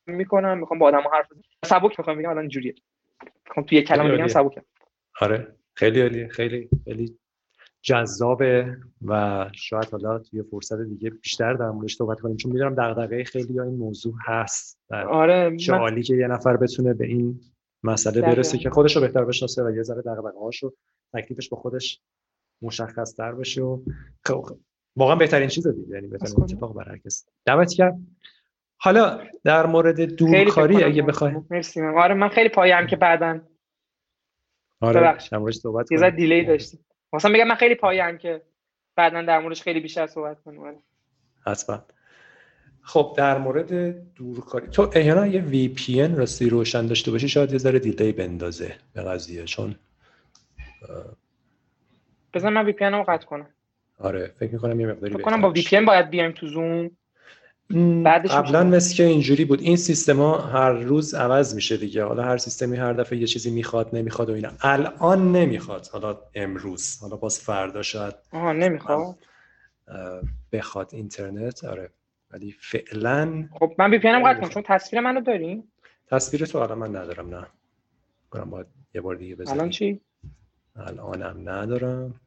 می‌کنم 0.07 0.59
می‌خوام 0.59 0.79
با 0.79 0.87
آدم 0.87 1.01
حرف 1.13 1.31
بزنم. 1.31 1.43
سبک 1.65 1.99
می‌خوام 1.99 2.17
بگم 2.17 2.29
الان 2.29 2.39
اینجوریه. 2.39 2.75
می‌خوام 3.47 3.65
تو 3.65 3.75
یک 3.75 3.87
کلمه 3.87 4.11
بگم 4.11 4.27
سبکم 4.27 4.61
آره 5.21 5.55
خیلی 5.73 6.01
عالیه 6.01 6.27
خیلی 6.27 6.69
خیلی 6.83 7.19
جذابه 7.81 8.77
و 9.05 9.45
شاید 9.53 9.89
حالا 9.91 10.19
توی 10.19 10.43
فرصت 10.43 10.81
دیگه 10.81 11.09
بیشتر 11.09 11.53
در 11.53 11.69
موردش 11.69 11.95
صحبت 11.95 12.19
کنیم 12.19 12.35
چون 12.35 12.51
می‌دونم 12.51 12.75
دغدغه 12.75 13.23
خیلی 13.23 13.53
یا 13.53 13.63
این 13.63 13.75
موضوع 13.75 14.13
هست. 14.25 14.79
آره 14.91 15.57
چه 15.57 15.73
عالی 15.73 16.03
که 16.03 16.15
یه 16.15 16.27
نفر 16.27 16.57
بتونه 16.57 16.93
به 16.93 17.05
این 17.05 17.41
مسئله 17.83 18.21
برسه 18.21 18.57
که 18.57 18.69
خودش 18.69 18.95
رو 18.95 19.01
بهتر 19.01 19.25
بشناسه 19.25 19.63
و 19.63 19.75
یه 19.75 19.83
ذره 19.83 20.01
دغدغه‌هاشو 20.01 20.73
تکلیفش 21.13 21.49
با 21.49 21.57
خودش 21.57 22.01
مشخص 22.61 23.15
تر 23.15 23.31
بشه 23.31 23.61
و 23.61 23.83
خب، 24.25 24.57
واقعا 24.99 25.15
بهترین 25.15 25.47
چیزه 25.47 25.71
دیگه 25.71 25.95
یعنی 25.95 26.07
بهترین 26.07 26.43
اتفاق 26.43 26.73
برای 26.73 26.99
هر 27.05 27.11
دعوت 27.45 27.73
کرد. 27.73 27.95
حالا 28.77 29.19
در 29.43 29.65
مورد 29.65 30.01
دورکاری 30.01 30.83
اگه 30.83 31.01
بخوای 31.01 31.33
مرسی 31.49 31.81
من 31.81 31.97
آره 31.97 32.15
من 32.15 32.29
خیلی 32.29 32.49
پایم 32.49 32.87
که 32.87 32.95
بعدن 32.95 33.47
آره 34.81 35.17
موردش 35.31 35.55
صحبت 35.55 35.91
یه 35.91 36.09
delay 36.09 36.45
داشتیم. 36.45 36.85
مثلا 37.13 37.33
بگم 37.33 37.47
من 37.47 37.55
خیلی 37.55 37.75
پایم 37.75 38.17
که 38.17 38.41
بعدا 38.95 39.21
در 39.21 39.39
موردش 39.39 39.61
خیلی 39.61 39.79
بیشتر 39.79 40.07
صحبت 40.07 40.41
کنیم. 40.41 40.59
آره. 40.59 40.77
حتما. 41.45 41.83
خب 42.81 43.13
در 43.17 43.37
مورد 43.37 44.13
دورکاری 44.13 44.67
تو 44.67 44.91
احیانا 44.95 45.27
یه 45.27 45.41
VPN 45.41 46.15
راستی 46.15 46.49
روشن 46.49 46.85
داشته 46.85 47.11
باشی 47.11 47.29
شاید 47.29 47.51
یه 47.51 47.57
ذره 47.57 47.79
delay 47.79 48.11
بندازه 48.11 48.75
به 48.93 49.01
قضیه 49.01 49.43
چون 49.45 49.75
بزن 52.33 52.53
من 52.53 52.65
VPN 52.65 52.93
رو 52.93 53.03
قطع 53.03 53.25
کنم. 53.25 53.49
آره 53.99 54.31
فکر 54.39 54.53
می‌کنم 54.53 54.79
یه 54.79 54.87
مقداری 54.87 55.13
فکر 55.13 55.23
کنم 55.23 55.41
با 55.41 55.51
VPN 55.51 55.81
باید 55.81 56.09
بیایم 56.09 56.31
تو 56.31 56.47
زوم. 56.47 56.91
بعدش 58.03 58.31
قبلا 58.31 58.63
مثل 58.63 58.95
که 58.95 59.03
اینجوری 59.03 59.45
بود 59.45 59.61
این 59.61 59.77
سیستما 59.77 60.37
هر 60.37 60.71
روز 60.71 61.13
عوض 61.13 61.55
میشه 61.55 61.77
دیگه. 61.77 62.03
حالا 62.03 62.23
هر 62.23 62.37
سیستمی 62.37 62.77
هر 62.77 62.93
دفعه 62.93 63.19
یه 63.19 63.27
چیزی 63.27 63.51
می‌خواد 63.51 63.95
نمی‌خواد 63.95 64.29
و 64.29 64.33
اینا. 64.33 64.49
الان 64.61 65.31
نمی‌خواد. 65.31 65.87
حالا 65.87 66.17
امروز. 66.35 66.99
حالا 67.01 67.15
باز 67.15 67.39
فردا 67.39 67.81
شاید 67.81 68.15
آها 68.31 68.53
نمی‌خواد. 68.53 69.15
بخواد 70.51 70.89
اینترنت. 70.93 71.63
آره. 71.63 71.89
ولی 72.31 72.55
فعلا 72.59 73.49
خب 73.59 73.75
من 73.77 73.91
بی 73.91 73.99
پی 73.99 74.07
قطع 74.07 74.39
کنم 74.39 74.49
چون 74.49 74.63
تصویر 74.65 75.01
منو 75.01 75.21
داریم 75.21 75.71
تصویر 76.07 76.45
تو 76.45 76.57
الان 76.57 76.77
من 76.77 76.95
ندارم 76.95 77.35
نه. 77.35 77.47
کنم 78.29 78.49
باید 78.49 78.67
یه 78.95 79.01
بار 79.01 79.15
دیگه 79.15 79.35
بزنیم. 79.35 79.59
الان 79.59 79.69
چی؟ 79.69 80.01
الانم 80.75 81.49
ندارم. 81.49 82.21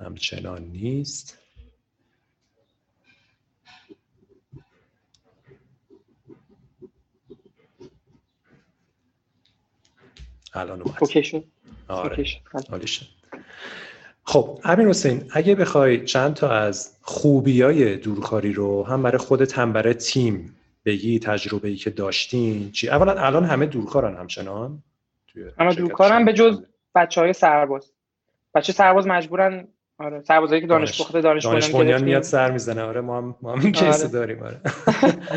همچنان 0.00 0.62
نیست. 0.62 1.38
الان 10.54 10.82
اومد. 10.82 10.96
اوکی 11.00 11.24
شد. 11.24 11.44
آره. 11.88 12.24
خب 14.24 14.60
امیر 14.64 14.88
حسین 14.88 15.30
اگه 15.32 15.54
بخوای 15.54 16.04
چند 16.04 16.34
تا 16.34 16.50
از 16.50 16.96
خوبی 17.02 17.62
های 17.62 17.96
دورکاری 17.96 18.52
رو 18.52 18.84
هم 18.86 19.02
برای 19.02 19.18
خودت 19.18 19.58
هم 19.58 19.72
برای 19.72 19.94
تیم 19.94 20.56
بگی 20.84 21.18
تجربه 21.18 21.68
ای 21.68 21.76
که 21.76 21.90
داشتین 21.90 22.72
چی؟ 22.72 22.88
اولا 22.88 23.12
الان 23.12 23.44
همه 23.44 23.66
دورکارن 23.66 24.16
همچنان؟ 24.16 24.82
همه 25.58 25.74
دورکارن 25.74 26.24
به 26.24 26.32
جز 26.32 26.62
بچه 26.94 27.20
های 27.20 27.32
سرباز. 27.32 27.92
بچه 28.54 28.72
سرباز 28.72 29.06
مجبورن 29.06 29.68
آره 30.00 30.22
سربازایی 30.22 30.60
که 30.60 30.66
دانش 30.66 31.00
بخته 31.00 31.20
دانش 31.20 31.44
دانش 31.44 32.02
میاد 32.02 32.22
سر 32.22 32.50
می‌زنه. 32.50 32.82
آره 32.82 33.00
ما 33.00 33.18
هم 33.18 33.36
ما 33.42 33.52
هم 33.52 33.60
این 33.60 33.72
کیسو 33.72 34.02
آره. 34.04 34.12
داریم 34.12 34.42
آره. 34.42 34.60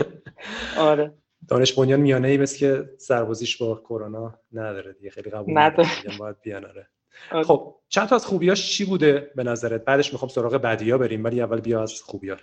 آره. 0.92 1.14
دانش 1.50 1.74
بنیان 1.74 2.00
میانه 2.00 2.28
ای 2.28 2.38
مثل 2.38 2.58
که 2.58 2.90
سربازیش 2.98 3.58
با 3.58 3.76
کرونا 3.76 4.40
نداره 4.54 4.94
دیگه 4.94 5.10
خیلی 5.10 5.30
قبول 5.30 5.58
نداره. 5.58 5.90
باید 6.20 6.42
بیان 6.42 6.66
آره. 6.66 6.88
آره. 7.32 7.44
خب 7.44 7.76
چند 7.90 8.08
تا 8.08 8.16
از 8.16 8.26
خوبیاش 8.26 8.72
چی 8.78 8.86
بوده 8.86 9.32
به 9.36 9.44
نظرت؟ 9.44 9.86
بعدش 9.86 10.14
می‌خوام 10.14 10.30
سراغ 10.30 10.54
بدیا 10.56 10.98
بریم 10.98 11.24
ولی 11.24 11.42
اول 11.42 11.62
بیا 11.62 11.84
از 11.84 12.02
خوبیا. 12.02 12.38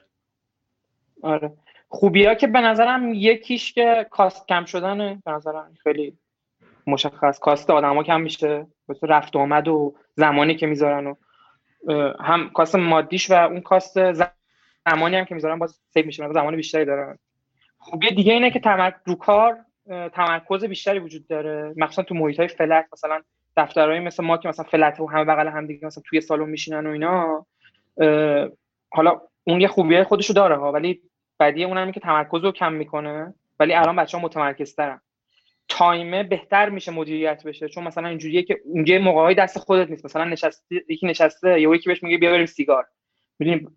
آره. 1.23 1.53
خوبیا 1.89 2.35
که 2.35 2.47
به 2.47 2.61
نظرم 2.61 3.15
یکیش 3.15 3.73
که 3.73 4.07
کاست 4.11 4.49
کم 4.49 4.65
شدنه. 4.65 5.23
به 5.25 5.31
نظرم 5.31 5.75
خیلی 5.83 6.19
مشخص. 6.87 7.39
کاست 7.39 7.71
آدما 7.71 8.03
کم 8.03 8.21
میشه. 8.21 8.67
مثل 8.89 9.07
رفت 9.07 9.37
آمد 9.37 9.69
و 9.69 9.95
زمانی 10.17 10.57
که 10.57 10.67
می‌ذارن 10.67 11.07
و 11.07 11.15
هم 12.21 12.51
کاست 12.55 12.75
مادیش 12.75 13.31
و 13.31 13.35
اون 13.35 13.61
کاست 13.61 13.99
زمانی 14.13 15.17
هم 15.17 15.25
که 15.25 15.35
می‌ذارن 15.35 15.59
باز 15.59 15.81
سیو 15.95 16.07
میشه 16.07 16.33
زمان 16.33 16.57
بیشتری 16.57 16.85
دارن. 16.85 17.19
خوبی 17.79 18.15
دیگه 18.15 18.33
اینه 18.33 18.51
که 18.51 18.61
تمرکز 18.61 19.01
رو 19.05 19.15
کار 19.15 19.57
تمرکز 20.13 20.65
بیشتری 20.65 20.99
وجود 20.99 21.27
داره. 21.27 21.75
مخصوصا 21.77 22.03
تو 22.03 22.15
محیط 22.15 22.39
های 22.39 22.49
فلت 22.49 22.87
مثلا 22.93 23.21
دفترهای 23.57 24.01
مثل 24.01 24.25
ما 24.25 24.37
که 24.37 24.49
مثلا 24.49 24.65
فلت 24.65 25.01
و 25.01 25.07
همه 25.07 25.25
بغل 25.25 25.49
هم 25.49 25.67
دیگه 25.67 25.87
مثلا 25.87 26.03
توی 26.07 26.21
سالن 26.21 26.49
میشینن 26.49 26.87
و 26.87 26.91
اینا 26.91 27.47
حالا 28.93 29.21
اون 29.45 29.61
یه 29.61 29.69
خوبیه 29.69 30.05
خودشو 30.05 30.33
داره 30.33 30.57
ها 30.57 30.73
ولی 30.73 31.03
بدیه 31.41 31.67
اونم 31.67 31.93
که 31.93 32.01
تمرکز 32.01 32.45
رو 32.45 32.53
کم 32.53 32.73
می‌کنه 32.73 33.35
ولی 33.61 33.75
الان 33.75 33.97
بچه 33.97 34.19
ها 34.19 34.25
متمرکزترن. 34.25 35.01
تایمه 35.71 36.23
بهتر 36.23 36.69
میشه 36.69 36.93
مدیریت 36.93 37.43
بشه. 37.45 37.69
چون 37.69 37.85
مثلا 37.85 38.09
اینجوریه 38.09 38.43
که 38.43 38.61
اونجا 38.65 38.99
موقعی 38.99 39.35
دست 39.35 39.59
خودت 39.59 39.91
نیست. 39.91 40.05
مثلا 40.05 40.25
نشسته 40.25 40.85
یکی 40.89 41.07
نشسته 41.07 41.61
یا 41.61 41.75
یکی 41.75 41.89
بهش 41.89 42.03
میگه 42.03 42.19
بیا 42.19 42.31
بریم 42.31 42.47
سیگار. 42.47 42.87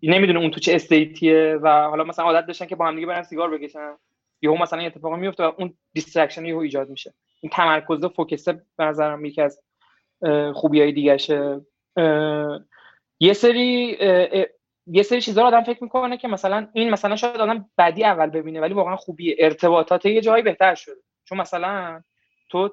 نمی‌دونه 0.02 0.38
اون 0.38 0.50
تو 0.50 0.60
چه 0.60 0.74
state 0.74 1.34
یه 1.34 1.58
و 1.62 1.68
حالا 1.68 2.04
مثلا 2.04 2.24
عادت 2.24 2.46
داشتن 2.46 2.66
که 2.66 2.76
با 2.76 2.86
هم 2.86 2.94
دیگه 2.94 3.06
برن 3.06 3.22
سیگار 3.22 3.50
بکشن. 3.50 3.94
یهو 4.42 4.56
مثلا 4.56 4.82
اتفاقی 4.82 5.20
میفته 5.20 5.44
و 5.44 5.52
اون 5.58 5.74
distraction 5.92 6.44
یهو 6.44 6.58
ایجاد 6.58 6.88
میشه. 6.88 7.14
این 7.40 7.50
تمرکز 7.50 8.04
و 8.04 8.08
focus 8.08 8.48
به 8.48 8.84
نظرم 8.84 9.24
یکی 9.24 9.42
از 9.42 9.60
خوبی 10.54 10.80
های 10.80 10.92
دیگهشه. 10.92 11.60
یه 13.20 13.32
سری 13.32 13.96
یه 14.86 15.02
سری 15.02 15.20
چیزا 15.20 15.40
رو 15.40 15.46
آدم 15.46 15.62
فکر 15.62 15.84
می‌کنه 15.84 16.16
که 16.16 16.28
مثلا 16.28 16.68
این 16.72 16.90
مثلا 16.90 17.16
شاید 17.16 17.36
آدم 17.36 17.70
بعدی 17.76 18.04
اول 18.04 18.26
ببینه 18.26 18.60
ولی 18.60 18.74
واقعا 18.74 18.96
خوبیه. 18.96 19.36
ارتباطات 19.38 20.06
یه 20.06 20.20
جایی 20.20 20.42
بهتر 20.42 20.74
شده. 20.74 21.00
چون 21.24 21.38
مثلا 21.38 22.02
تو 22.50 22.70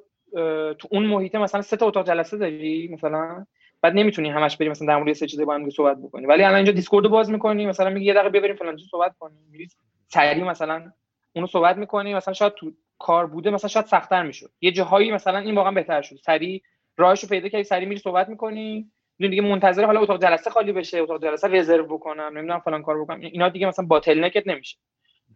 تو 0.74 0.88
اون 0.91 1.05
محیط 1.05 1.36
مثلا 1.36 1.62
سه 1.62 1.77
تا 1.77 1.88
اتاق 1.88 2.08
جلسه 2.08 2.38
داری 2.38 2.89
مثلا 2.93 3.46
بعد 3.81 3.93
نمی‌تونی 3.93 4.29
همش 4.29 4.58
بری 4.58 4.70
مثلا 4.70 4.88
در 4.88 4.98
مورد 4.98 5.13
سه 5.13 5.27
چیز 5.27 5.41
با 5.41 5.53
هم 5.53 5.70
صحبت 5.70 5.98
بکنی. 5.98 6.25
ولی 6.25 6.43
الان 6.43 6.55
اینجا 6.55 6.72
دیسکورد 6.72 7.08
باز 7.08 7.31
می‌کنی 7.31 7.65
مثلا 7.65 7.89
میگی 7.89 8.05
یه 8.05 8.13
دقیقه 8.13 8.39
بریم 8.39 8.55
فلان 8.55 8.77
صحبت 8.91 9.15
کنیم 9.20 9.48
میری 9.51 9.67
سریع 10.08 10.43
مثلا 10.43 10.91
اونو 11.36 11.48
صحبت 11.48 11.77
می‌کنی 11.77 12.13
مثلا 12.13 12.34
شاید 12.34 12.53
تو 12.53 12.72
کار 13.00 13.27
بوده 13.27 13.50
مثلا 13.50 13.67
شاید 13.67 13.86
سختتر 13.86 14.24
می‌شد. 14.24 14.51
یه 14.62 14.72
جاهایی 14.72 15.12
مثلا 15.12 15.38
این 15.38 15.55
واقعا 15.55 15.72
بهتر 15.72 16.01
شد. 16.01 16.15
سریع 16.15 16.62
راهشو 16.98 17.27
پیدا 17.27 17.50
کردی 17.50 17.63
سریع 17.63 17.88
میری 17.88 18.01
صحبت 18.01 18.29
می‌کنی. 18.29 18.91
دیگه 19.17 19.41
منتظر 19.41 19.86
حالا 19.86 20.01
اتاق 20.01 20.22
جلسه 20.22 20.50
خالی 20.50 20.72
بشه 20.72 20.98
اتاق 20.98 21.24
جلسه 21.24 21.48
رزرو 21.48 21.98
بکنم 21.98 22.38
نمی‌دونم 22.38 22.60
فلان 22.60 22.84
کار 22.84 23.01
بکنم. 23.01 23.20
اینا 23.20 23.50
دیگه 23.50 23.67
مثلا 23.67 23.86
باتل 23.86 24.24
نکت 24.24 24.48
نمیشه. 24.48 24.77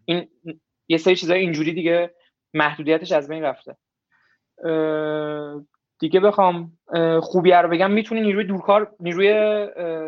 این 0.05 0.27
یه 0.87 0.97
سری 0.97 1.15
چیزای 1.15 1.39
اینجوری 1.39 1.73
دیگه 1.73 2.13
محدودیتش 2.55 3.11
از 3.11 3.27
بین 3.27 3.43
رفته. 3.43 3.75
دیگه 5.99 6.19
بخوام 6.19 6.71
خوبی 7.21 7.51
رو 7.51 7.69
بگم 7.69 7.91
می‌تونی 7.91 8.21
نیروی 8.21 8.43
دورکار 8.43 8.95
نیروی 8.99 9.27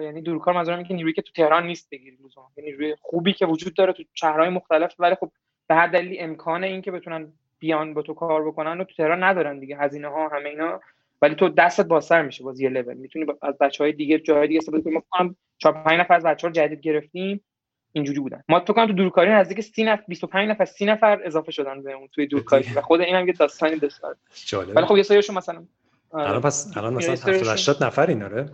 یعنی 0.04 0.22
دورکار 0.22 0.54
منظورم 0.54 0.84
که 0.84 0.94
نیرویی 0.94 1.14
که 1.14 1.22
تو 1.22 1.32
تهران 1.32 1.66
نیست 1.66 1.90
بگیری 1.90 2.18
یعنی 2.58 2.70
نیروی 2.72 2.96
خوبی 3.02 3.34
که 3.34 3.46
وجود 3.46 3.74
داره 3.74 3.94
تو 3.94 4.04
شهرهای 4.14 4.50
مختلف 4.50 4.96
ولی 5.00 5.16
خب 5.16 5.32
به 5.68 5.76
هر 5.76 5.88
دلیلی 5.88 6.20
امکان 6.20 6.64
این 6.64 6.82
که 6.82 6.92
بتونن 6.92 7.34
بیان 7.60 7.94
با 7.94 8.02
تو 8.02 8.14
کار 8.14 8.48
بکنن 8.48 8.82
و 8.82 8.84
تو 8.84 8.96
تهران 8.96 9.24
ندارن 9.24 9.60
دیگه. 9.60 9.78
هزینه 9.78 10.08
ها 10.08 10.28
همه 10.28 10.50
اینا. 10.50 10.80
ولی 11.22 11.36
تو 11.36 11.50
دستت 11.50 11.86
بازتر 11.86 12.22
میشه 12.22 12.44
باز 12.44 12.60
یه 12.60 12.70
لول 12.70 12.94
می‌تونی 12.94 13.26
از 13.42 13.58
بچه 13.58 13.84
های 13.84 13.94
دیگه 13.94 14.20
جای 14.20 14.48
دیگه 14.48 14.58
استفاده 14.58 14.84
کنی 14.84 14.94
ما 14.94 15.36
4 15.58 15.74
5 15.74 16.00
نفر 16.00 16.14
از 16.14 16.24
بچه‌ها 16.24 16.52
جدید 16.52 16.82
گرفتیم. 16.82 17.44
اینجوری 17.98 18.20
بودن. 18.20 18.44
ما 18.50 18.60
تو 18.60 18.74
کنم 18.74 18.88
تو 18.88 18.94
دورکاری 18.94 19.32
نزدیک 19.32 19.62
30 19.62 19.84
نفر 19.84 20.04
25 20.08 20.50
نفر 20.50 20.66
30 20.66 20.86
نفر 20.86 21.20
اضافه 21.24 21.52
شدن 21.52 21.84
به 21.84 21.94
اون 21.94 22.08
توی 22.08 22.28
دورکاری. 22.28 22.66
و 22.76 22.82
خود 22.82 23.02
اینم 23.02 23.28
یه 23.28 23.34
داستانی 23.34 23.76
داشت. 23.76 24.00
ولی 24.54 24.86
خب 24.86 24.98
یه 24.98 25.04
سریشون 25.04 25.38
مثلا 25.38 25.64
آره. 26.12 26.30
الان 26.30 26.42
پس 26.42 26.78
الان 26.78 26.94
مثلا 26.94 27.14
70 27.14 27.48
80 27.48 27.84
نفر 27.84 28.08
این 28.08 28.24
آره؟ 28.24 28.50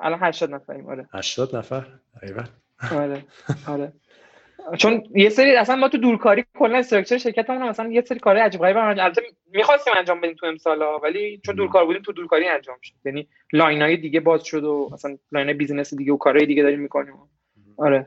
الان 0.00 0.18
80 0.22 0.54
نفریم 0.54 0.86
آره. 0.86 1.08
80 1.12 1.56
نفر؟ 1.56 1.86
ایول 2.22 2.44
آره 2.92 3.24
آره. 3.68 3.92
چون 4.78 5.02
یه 5.14 5.28
سری 5.28 5.56
اصلا 5.56 5.76
ما 5.76 5.88
تو 5.88 5.98
دورکاری 5.98 6.44
کلا 6.58 6.78
structure 6.78 7.18
شرکتمون 7.18 7.68
مثلا 7.68 7.90
یه 7.90 8.02
سری 8.02 8.18
کارهای 8.18 8.44
عجیب 8.44 8.60
غریب 8.60 8.76
البته 8.76 9.22
می‌خواستیم 9.52 9.94
انجام 9.96 10.20
بدیم 10.20 10.34
تو 10.34 10.46
امسالا 10.46 10.98
ولی 10.98 11.40
چون 11.46 11.54
دورکار 11.54 11.84
بودیم 11.86 12.02
تو 12.02 12.12
دورکاری 12.12 12.48
انجام 12.48 12.76
شد. 12.82 12.94
یعنی 13.04 13.28
line 13.52 13.87
ای 13.87 13.96
دیگه 13.96 14.20
باز 14.20 14.44
شد 14.44 14.64
و 14.64 14.90
مثلا 14.92 15.18
line 15.32 15.52
business 15.52 15.94
دیگه 15.94 16.12
و 16.12 16.16
کارهای 16.16 16.46
دیگه 16.46 16.62
داریم 16.62 16.80
می‌کنیم. 16.80 17.14
آره. 17.76 18.06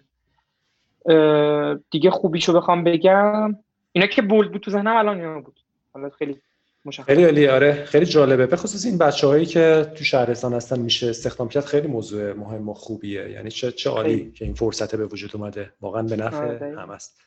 دیگه 1.91 2.11
خوبیشو 2.11 2.53
بخوام 2.53 2.83
بگم. 2.83 3.55
اینا 3.91 4.07
که 4.07 4.21
بولد 4.21 4.51
بود 4.51 4.61
تو 4.61 4.71
ذهنم 4.71 4.97
الان 4.97 5.17
اینا 5.17 5.39
بود. 5.39 5.59
حالا 5.93 6.09
خیلی 6.09 6.41
مشخص. 6.85 7.05
خیلی 7.05 7.23
عالی 7.23 7.47
آره. 7.47 7.85
خیلی 7.85 8.05
جالبه. 8.05 8.45
به 8.45 8.55
خصوص 8.55 8.85
این 8.85 8.97
بچه‌هایی 8.97 9.45
که 9.45 9.91
تو 9.95 10.03
شهرستان 10.03 10.53
هستن 10.53 10.79
میشه 10.79 11.09
استخدام 11.09 11.49
کرد. 11.49 11.65
خیلی 11.65 11.87
موضوع 11.87 12.33
مهم 12.33 12.69
و 12.69 12.73
خوبیه. 12.73 13.29
یعنی 13.29 13.51
چه 13.51 13.71
چه 13.71 13.89
عالی 13.89 14.31
که 14.31 14.45
این 14.45 14.53
فرصت 14.53 14.95
به 14.95 15.05
وجود 15.05 15.31
اومده. 15.33 15.73
واقعا 15.81 16.03
به 16.03 16.15
نفع 16.15 16.37
آره. 16.37 16.79
هم 16.79 16.89
است 16.89 17.21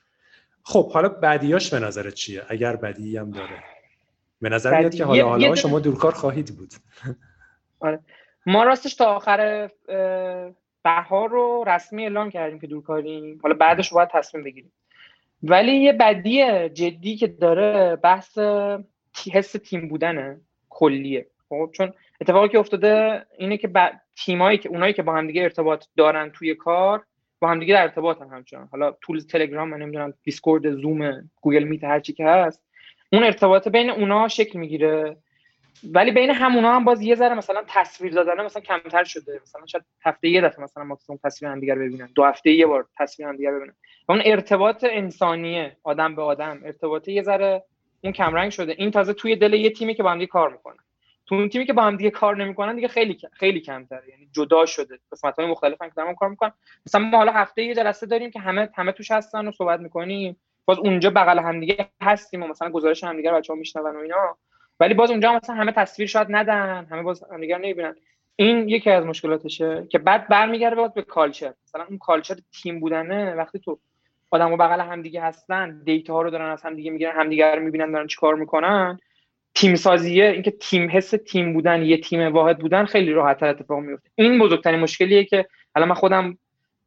خب 0.62 0.92
حالا 0.92 1.08
بدیاش 1.08 1.74
به 1.74 1.78
نظرت 1.78 2.14
چیه؟ 2.14 2.42
اگر 2.48 2.76
بدی 2.76 3.16
هم 3.16 3.30
داره. 3.30 3.64
به 4.40 4.48
نظر 4.48 4.78
میاد 4.78 4.94
که 4.94 5.04
حالا 5.04 5.28
حالا 5.28 5.54
شما 5.54 5.80
دورکار 5.80 6.12
خواهید 6.12 6.56
بود. 6.56 6.74
آره. 7.80 8.00
ما 8.46 8.64
راستش 8.64 8.94
تا 8.94 9.04
آخر 9.04 9.70
بهار 10.82 11.28
رو 11.28 11.64
رسمی 11.66 12.02
اعلام 12.02 12.30
کردیم 12.30 12.58
که 12.58 12.66
دورکاریم 12.66 13.40
حالا 13.42 13.54
بعدش 13.54 13.92
باید 13.92 14.08
تصمیم 14.08 14.44
بگیریم. 14.44 14.72
ولی 15.42 15.72
یه 15.72 15.92
بدی 15.92 16.68
جدی 16.68 17.16
که 17.16 17.26
داره 17.26 17.96
بحث 17.96 18.38
حس 19.32 19.52
تیم 19.52 19.88
بودن 19.88 20.40
کلیه. 20.68 21.26
خب 21.48 21.70
چون 21.72 21.92
اتفاقی 22.20 22.48
که 22.48 22.58
افتاده 22.58 23.26
اینه 23.38 23.56
که. 23.56 23.70
تیمایی 24.24 24.58
که 24.58 24.68
اونایی 24.68 24.92
که 24.92 25.02
با 25.02 25.14
هم 25.14 25.26
دیگه 25.26 25.42
ارتباط 25.42 25.84
دارن 25.96 26.30
توی 26.30 26.54
کار 26.54 27.04
با 27.40 27.48
هم 27.48 27.60
دیگه 27.60 27.74
در 27.74 27.82
ارتباطن 27.82 28.28
همچنان. 28.28 28.68
حالا 28.72 28.96
tool 29.00 29.20
تلگرام 29.20 29.68
من 29.68 29.78
نمی‌دونم 29.78 30.14
دیسکورد 30.22 30.70
زوم 30.70 31.30
گوگل 31.40 31.64
میت 31.64 31.84
هر 31.84 32.00
چی 32.00 32.12
که 32.12 32.26
هست 32.26 32.62
اون 33.12 33.24
ارتباط 33.24 33.68
بین 33.68 33.90
اونا 33.90 34.28
شکل 34.28 34.58
می‌گیره. 34.58 35.16
ولی 35.84 36.10
بین 36.10 36.30
همونا 36.30 36.74
هم 36.74 36.84
باز 36.84 37.02
یه 37.02 37.14
ذره 37.14 37.34
مثلا 37.34 37.64
تصویر 37.66 38.12
دادن 38.12 38.44
مثلا 38.44 38.62
کمتر 38.62 39.04
شده. 39.04 39.40
مثلا 39.42 39.66
شاید 39.66 39.84
هفته 40.04 40.28
یه 40.28 40.40
دفعه 40.40 40.64
مثلا 40.64 40.84
ماکسیمم 40.84 41.18
تصویر 41.24 41.52
هم 41.52 41.60
دیگر 41.60 41.74
ببینن. 41.74 42.10
دو 42.14 42.24
هفته 42.24 42.50
یه 42.50 42.66
بار 42.66 42.86
تصویر 42.98 43.28
هم 43.28 43.36
دیگر 43.36 43.52
ببینن. 43.52 43.74
اون 44.08 44.22
ارتباط 44.24 44.84
انسانیه 44.90 45.76
آدم 45.82 46.14
به 46.14 46.22
آدم. 46.22 46.60
ارتباط 46.64 47.08
یه 47.08 47.22
ذره 47.22 47.64
اون 48.00 48.12
کمرنگ 48.12 48.50
شده. 48.50 48.74
این 48.78 48.90
تازه 48.90 49.12
توی 49.12 49.36
دل 49.36 49.54
یه 49.54 49.70
تیمی 49.70 49.94
که 49.94 50.02
با 50.02 50.10
هم 50.10 50.26
کار 50.26 50.52
می‌کنه 50.52 50.76
تو 51.26 51.34
اون 51.34 51.48
تیمی 51.48 51.66
که 51.66 51.72
با 51.72 51.82
هم 51.82 51.96
دیگه 51.96 52.10
کار 52.10 52.36
نمی‌کنن 52.36 52.74
دیگه 52.74 52.88
خیلی 52.88 53.18
خیلی 53.32 53.60
کمتره. 53.60 54.08
یعنی 54.08 54.28
جدا 54.32 54.66
شده. 54.66 54.98
قسمت 55.12 55.36
های 55.36 55.46
مختلف 55.46 55.82
هم 55.82 55.88
که 55.88 56.14
کار 56.18 56.28
می‌کنن. 56.28 56.52
مثلا 56.86 57.00
ما 57.00 57.18
حالا 57.18 57.32
هفته 57.32 57.62
یه 57.62 57.74
جلسه 57.74 58.06
داریم 58.06 58.30
که 58.30 58.40
همه 58.40 58.68
همه 58.76 58.92
توش 58.92 59.10
هستن 59.10 59.48
و 59.48 59.52
صحبت 59.52 59.80
می‌کنیم. 59.80 60.36
باز 60.64 60.78
اونجا 60.78 61.10
بغل 61.10 61.38
هم 61.38 61.60
دیگه 61.60 61.88
هستیم 62.02 62.42
و 62.42 62.46
مثلا 62.46 62.70
گزارش 62.70 63.04
هم 63.04 63.16
دیگه 63.16 63.32
بچه‌ها 63.32 63.58
میشنون 63.58 63.96
و 63.96 63.98
اینا. 63.98 64.36
ولی 64.80 64.94
باز 64.94 65.10
اونجا 65.10 65.32
مثلا 65.32 65.56
همه 65.56 65.72
تصویر 65.72 66.08
شاید 66.08 66.26
ندن 66.30 66.86
همه 66.90 67.02
باز 67.02 67.24
هم 67.32 67.40
دیگه 67.40 67.58
نمی‌بینن. 67.58 67.94
این 68.36 68.68
یکی 68.68 68.90
از 68.90 69.04
مشکلاتشه 69.04 69.86
که 69.90 69.98
بعد 69.98 70.28
برمیگرده 70.28 70.76
باز 70.76 70.94
به 70.94 71.02
کالچر 71.02 71.52
مثلا 71.66 71.84
اون 71.88 71.98
کالچر 71.98 72.36
تیم 72.62 72.80
بودنه 72.80 73.34
وقتی 73.34 73.58
تو 73.58 73.78
آدمو 74.30 74.56
بغل 74.56 74.80
همدیگه 74.80 75.22
هستن 75.22 75.82
دیتا 75.84 76.14
ها 76.14 76.22
رو 76.22 76.30
دارن 76.30 76.50
از 76.50 76.62
همدیگه 76.62 76.90
می‌گیرن 76.90 77.20
همدیگه 77.20 77.54
رو 77.54 77.62
می‌بینن 77.62 77.92
دارن 77.92 78.06
چیکار 78.06 78.34
می‌کنن 78.34 78.98
تیم 79.54 79.74
سازیه 79.74 80.24
اینکه 80.24 80.50
تیم 80.50 80.90
حس 80.90 81.10
تیم 81.10 81.52
بودن 81.52 81.82
یه 81.82 81.98
تیم 81.98 82.32
واحد 82.32 82.58
بودن 82.58 82.84
خیلی 82.84 83.12
راحت 83.12 83.42
اتفاق 83.42 83.78
میفته 83.78 84.10
این 84.14 84.38
بزرگترین 84.38 84.80
مشکلیه 84.80 85.24
که 85.24 85.46
الان 85.74 85.88
من 85.88 85.94
خودم 85.94 86.38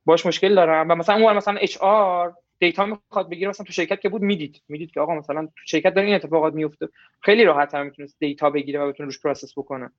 باش 0.06 0.26
مشکل 0.26 0.56
دارم 0.56 0.90
و 0.90 0.96
مثلا 0.96 1.16
اون 1.16 1.34
مثلا 1.34 1.58
HR 1.58 2.34
data 2.64 2.86
می‌خواد 2.86 3.30
بگیره 3.30 3.50
مثلا 3.50 3.66
تو 3.66 3.74
شرکت 3.74 4.02
که 4.02 4.10
بود 4.10 4.22
می‌دید. 4.22 4.62
می‌دید 4.68 4.92
که 4.92 5.00
آقا 5.00 5.16
مثلا 5.16 5.46
تو 5.46 5.66
شرکت 5.66 5.94
داره 5.94 6.08
این 6.08 6.16
اتفاقات 6.16 6.54
میفته 6.54 6.90
خیلی 7.22 7.44
راحت 7.44 7.72
تر 7.72 7.84
می‌تونه 7.84 8.08
data 8.20 8.50
بگیره 8.50 8.80
و 8.80 8.88
بتونه 8.88 9.08
روش 9.08 9.22
process 9.22 9.58
بکنه. 9.58 9.92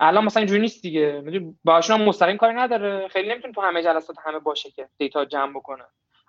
الان 0.00 0.24
مثلا 0.24 0.40
اینجوری 0.40 0.60
نیست 0.60 0.82
دیگه. 0.82 1.22
باشون 1.64 2.00
هم 2.00 2.06
مستقیم 2.06 2.36
کاری 2.36 2.54
نداره. 2.54 3.08
خیلی 3.08 3.28
نمی‌تونه 3.28 3.54
تو 3.54 3.60
همه 3.60 3.82
جلسات 3.82 4.16
همه 4.24 4.38
باشه 4.38 4.70
که 4.70 4.88
data 4.98 5.24
جمع 5.24 5.52
بکنه. 5.52 5.84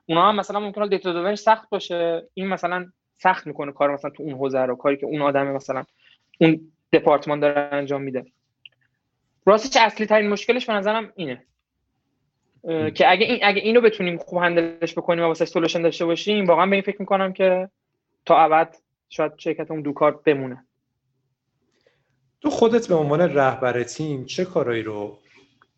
اونا 0.05 0.29
هم 0.29 0.35
مثلا 0.35 0.59
ممکنه 0.59 0.87
data 0.87 1.13
دادن 1.13 1.35
سخت 1.35 1.69
باشه. 1.69 2.27
این 2.33 2.47
مثلا 2.47 2.91
سخت 3.17 3.47
می‌کنه 3.47 3.71
کار 3.71 3.93
مثلا 3.93 4.11
تو 4.11 4.23
اون 4.23 4.33
حوزه 4.33 4.59
رو 4.59 4.75
کاری 4.75 4.97
که 4.97 5.05
اون 5.05 5.21
آدم 5.21 5.47
مثلا 5.47 5.83
اون 6.41 6.71
دپارتمان 6.93 7.39
داره 7.39 7.69
انجام 7.71 8.01
میده. 8.01 8.25
راستش 9.45 9.81
اصلی 9.81 10.05
ترین 10.05 10.29
مشکلش 10.29 10.65
به 10.65 10.73
نظرم 10.73 11.13
اینه. 11.15 11.43
که 12.95 13.11
اگه 13.11 13.25
این 13.25 13.39
اگه 13.43 13.61
اینو 13.61 13.81
بتونیم 13.81 14.17
خوب 14.17 14.39
هندلش 14.39 14.93
بکنیم 14.93 15.23
و 15.23 15.27
واسه 15.27 15.45
سولوشن 15.45 15.81
داشته 15.81 16.05
باشیم 16.05 16.45
واقعا 16.45 16.65
به 16.65 16.75
این 16.75 16.81
فکر 16.81 16.97
می‌کنم 16.99 17.33
که 17.33 17.69
تا 18.25 18.37
ابد 18.37 18.75
شاید 19.09 19.31
شرکت 19.37 19.71
اون 19.71 19.81
دو 19.81 19.93
کار 19.93 20.21
بمونه. 20.25 20.65
تو 22.41 22.49
خودت 22.49 22.87
به 22.87 22.95
عنوان 22.95 23.21
رهبر 23.21 23.83
تیم 23.83 24.25
چه 24.25 24.45
کارایی 24.45 24.83
رو 24.83 25.19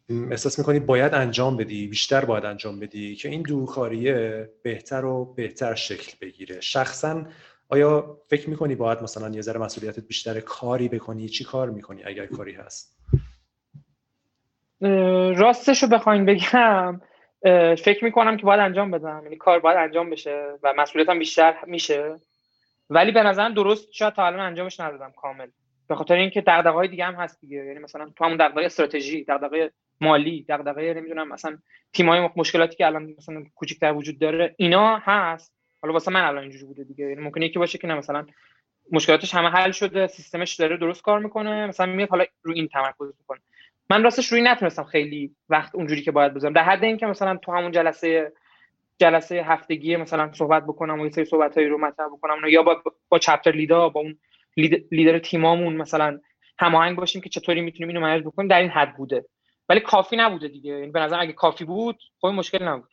احساس 0.09 0.59
می‌کنی 0.59 0.79
باید 0.79 1.13
انجام 1.13 1.57
بدی 1.57 1.87
بیشتر 1.87 2.25
باید 2.25 2.45
انجام 2.45 2.79
بدی 2.79 3.15
که 3.15 3.29
این 3.29 3.41
دورکاریه 3.41 4.49
بهتر 4.63 5.05
و 5.05 5.25
بهتر 5.25 5.75
شکل 5.75 6.13
بگیره؟ 6.21 6.61
شخصا 6.61 7.25
آیا 7.69 8.17
فکر 8.27 8.49
می‌کنی 8.49 8.75
باید 8.75 9.03
مثلا 9.03 9.29
یه 9.29 9.41
ذره 9.41 9.59
مسئولیتت 9.59 10.07
بیشتر 10.07 10.39
کاری 10.39 10.89
بکنی؟ 10.89 11.29
چی 11.29 11.43
کار 11.43 11.69
می‌کنی 11.69 12.03
اگر 12.03 12.25
کاری 12.25 12.53
هست؟ 12.53 12.98
راستش 15.37 15.83
رو 15.83 15.89
بخواین 15.89 16.25
بگم 16.25 17.01
فکر 17.75 18.03
می‌کنم 18.03 18.37
که 18.37 18.43
باید 18.43 18.59
انجام 18.59 18.91
بدم. 18.91 19.21
یعنی 19.23 19.35
کار 19.35 19.59
باید 19.59 19.77
انجام 19.77 20.09
بشه 20.09 20.53
و 20.63 20.73
مسئولیتم 20.77 21.19
بیشتر 21.19 21.55
میشه. 21.67 22.15
ولی 22.89 23.11
به 23.11 23.23
نظرم 23.23 23.53
درست 23.53 23.91
شاید 23.91 24.13
تا 24.13 24.25
الان 24.25 24.39
انجامش 24.39 24.79
ندادم 24.79 25.11
کامل. 25.17 25.47
به 25.87 25.95
خاطر 25.95 26.15
اینکه 26.15 26.41
دغدغه‌های 26.41 26.87
دیگه 26.87 27.05
هم 27.05 27.15
هست 27.15 27.41
دیگه. 27.41 27.57
یعنی 27.57 27.79
مثلا 27.79 28.09
تو 28.15 28.25
همون 28.25 28.37
دغدغه 28.37 28.65
استراتژی 28.65 29.23
دغدغه 29.23 29.71
مالی 30.01 30.45
دغدغه 30.49 30.93
نمی‌دونم 30.93 31.27
مثلا 31.27 31.57
تیمای 31.93 32.29
مشکلاتی 32.35 32.75
که 32.75 32.85
الان 32.85 33.15
مثلا 33.17 33.43
کوچیک‌تر 33.55 33.93
وجود 33.93 34.19
داره 34.19 34.55
اینا 34.57 34.97
هست. 34.97 35.53
حالا 35.81 35.93
واسه 35.93 36.11
من 36.11 36.21
الان 36.21 36.41
اینجوری 36.41 36.65
بوده 36.65 36.83
دیگه. 36.83 37.05
یعنی 37.05 37.21
ممکنه 37.21 37.45
یکی 37.45 37.59
باشه 37.59 37.77
که 37.77 37.87
نه 37.87 37.95
مثلا 37.95 38.25
مشکلاتش 38.91 39.35
همه 39.35 39.49
حل 39.49 39.71
شده 39.71 40.07
سیستمش 40.07 40.55
داره 40.55 40.77
درست 40.77 41.01
کار 41.01 41.19
می‌کنه 41.19 41.67
مثلا 41.67 41.85
میاد 41.85 42.09
حالا 42.09 42.25
رو 42.41 42.53
این 42.53 42.67
تمرکز 42.67 43.13
می‌کنه. 43.19 43.39
من 43.89 44.03
راستش 44.03 44.31
روی 44.31 44.41
نتونستم 44.41 44.83
خیلی 44.83 45.35
وقت 45.49 45.75
اونجوری 45.75 46.01
که 46.01 46.11
باید 46.11 46.33
بذارم. 46.33 46.53
در 46.53 46.63
حد 46.63 46.83
اینکه 46.83 47.05
مثلا 47.05 47.37
تو 47.37 47.51
همون 47.51 47.71
جلسه 47.71 48.33
جلسه 48.97 49.43
هفتگی 49.43 49.95
مثلا 49.95 50.31
صحبت 50.33 50.63
بکنم 50.63 50.99
و 50.99 51.05
یه 51.05 51.11
سری 51.11 51.25
صحبتایی 51.25 51.67
رو 51.67 51.77
مطرح 51.77 52.07
بکنم 52.07 52.35
یا 52.49 52.63
با 52.63 52.83
با 53.09 53.19
چپتر 53.19 53.51
لیدا 53.51 53.89
با 53.89 53.99
اون 53.99 54.17
لیدر 54.91 55.19
تیمامون 55.19 55.75
مثلا 55.75 56.19
هماهنگ 56.59 56.97
باشیم 56.97 57.21
که 57.21 57.29
چطوری 57.29 57.61
می‌تونیم 57.61 57.87
اینو 57.87 58.01
منیج 58.01 58.23
بکنیم 58.23 58.47
در 58.47 58.59
این 58.61 58.69
حد 58.69 58.95
بوده. 58.97 59.25
ولی 59.69 59.79
کافی 59.79 60.15
نبوده 60.15 60.47
دیگه. 60.47 60.71
یعنی 60.71 60.91
به 60.91 60.99
نظر 60.99 61.19
اگه 61.19 61.33
کافی 61.33 61.65
بود 61.65 61.99
خب 62.21 62.27
مشکل 62.27 62.63
نبود. 62.63 62.89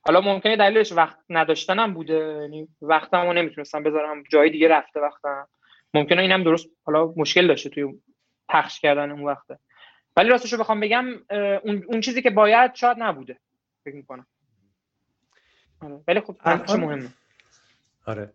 حالا 0.00 0.20
ممکنه 0.20 0.56
دلیلش 0.56 0.92
وقت 0.92 1.18
نداشتنم 1.30 1.94
بوده. 1.94 2.38
یعنی 2.42 2.68
وقتمو 2.82 3.32
نمی‌تونستم 3.32 3.82
بذارم. 3.82 4.22
جای 4.30 4.50
دیگه 4.50 4.68
رفته 4.68 5.00
وقتم. 5.00 5.48
ممکنه 5.94 6.22
اینم 6.22 6.42
درست 6.42 6.68
حالا 6.84 7.12
مشکل 7.16 7.46
داشته 7.46 7.70
توی 7.70 7.84
پخش 8.48 8.80
کردن 8.80 9.10
اون 9.10 9.24
وقته. 9.24 9.58
ولی 10.20 10.28
راستش 10.28 10.52
رو 10.52 10.58
بخوام 10.58 10.80
بگم 10.80 11.06
اون, 11.64 11.84
اون 11.86 12.00
چیزی 12.00 12.22
که 12.22 12.30
باید 12.30 12.74
شاید 12.74 12.96
نبوده 13.00 13.36
فکر 13.84 13.94
می‌کنم. 13.94 14.26
آره. 15.80 16.00
ولی 16.08 16.20
خب 16.20 16.36
مهمه؟ 16.46 17.08
آره. 18.06 18.30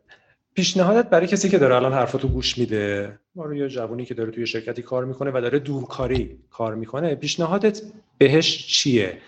پیشنهادت 0.56 1.10
برای 1.10 1.28
کسی 1.28 1.50
که 1.50 1.58
داره 1.58 1.76
الان 1.76 1.94
حرفاتو 1.94 2.28
گوش 2.28 2.58
میده 2.58 3.20
ما 3.36 3.46
رو 3.46 3.56
یا 3.56 3.68
جوونی 3.68 4.06
که 4.06 4.14
داره 4.14 4.32
توی 4.32 4.48
شرکتی 4.48 4.82
کار 4.82 5.06
می‌کنه 5.06 5.32
و 5.34 5.42
داره 5.42 5.60
دورکاری 5.60 6.40
کار 6.52 6.76
می‌کنه 6.76 7.16
پیشنهادت 7.16 7.82
بهش 8.18 8.68
چیه؟ 8.68 9.22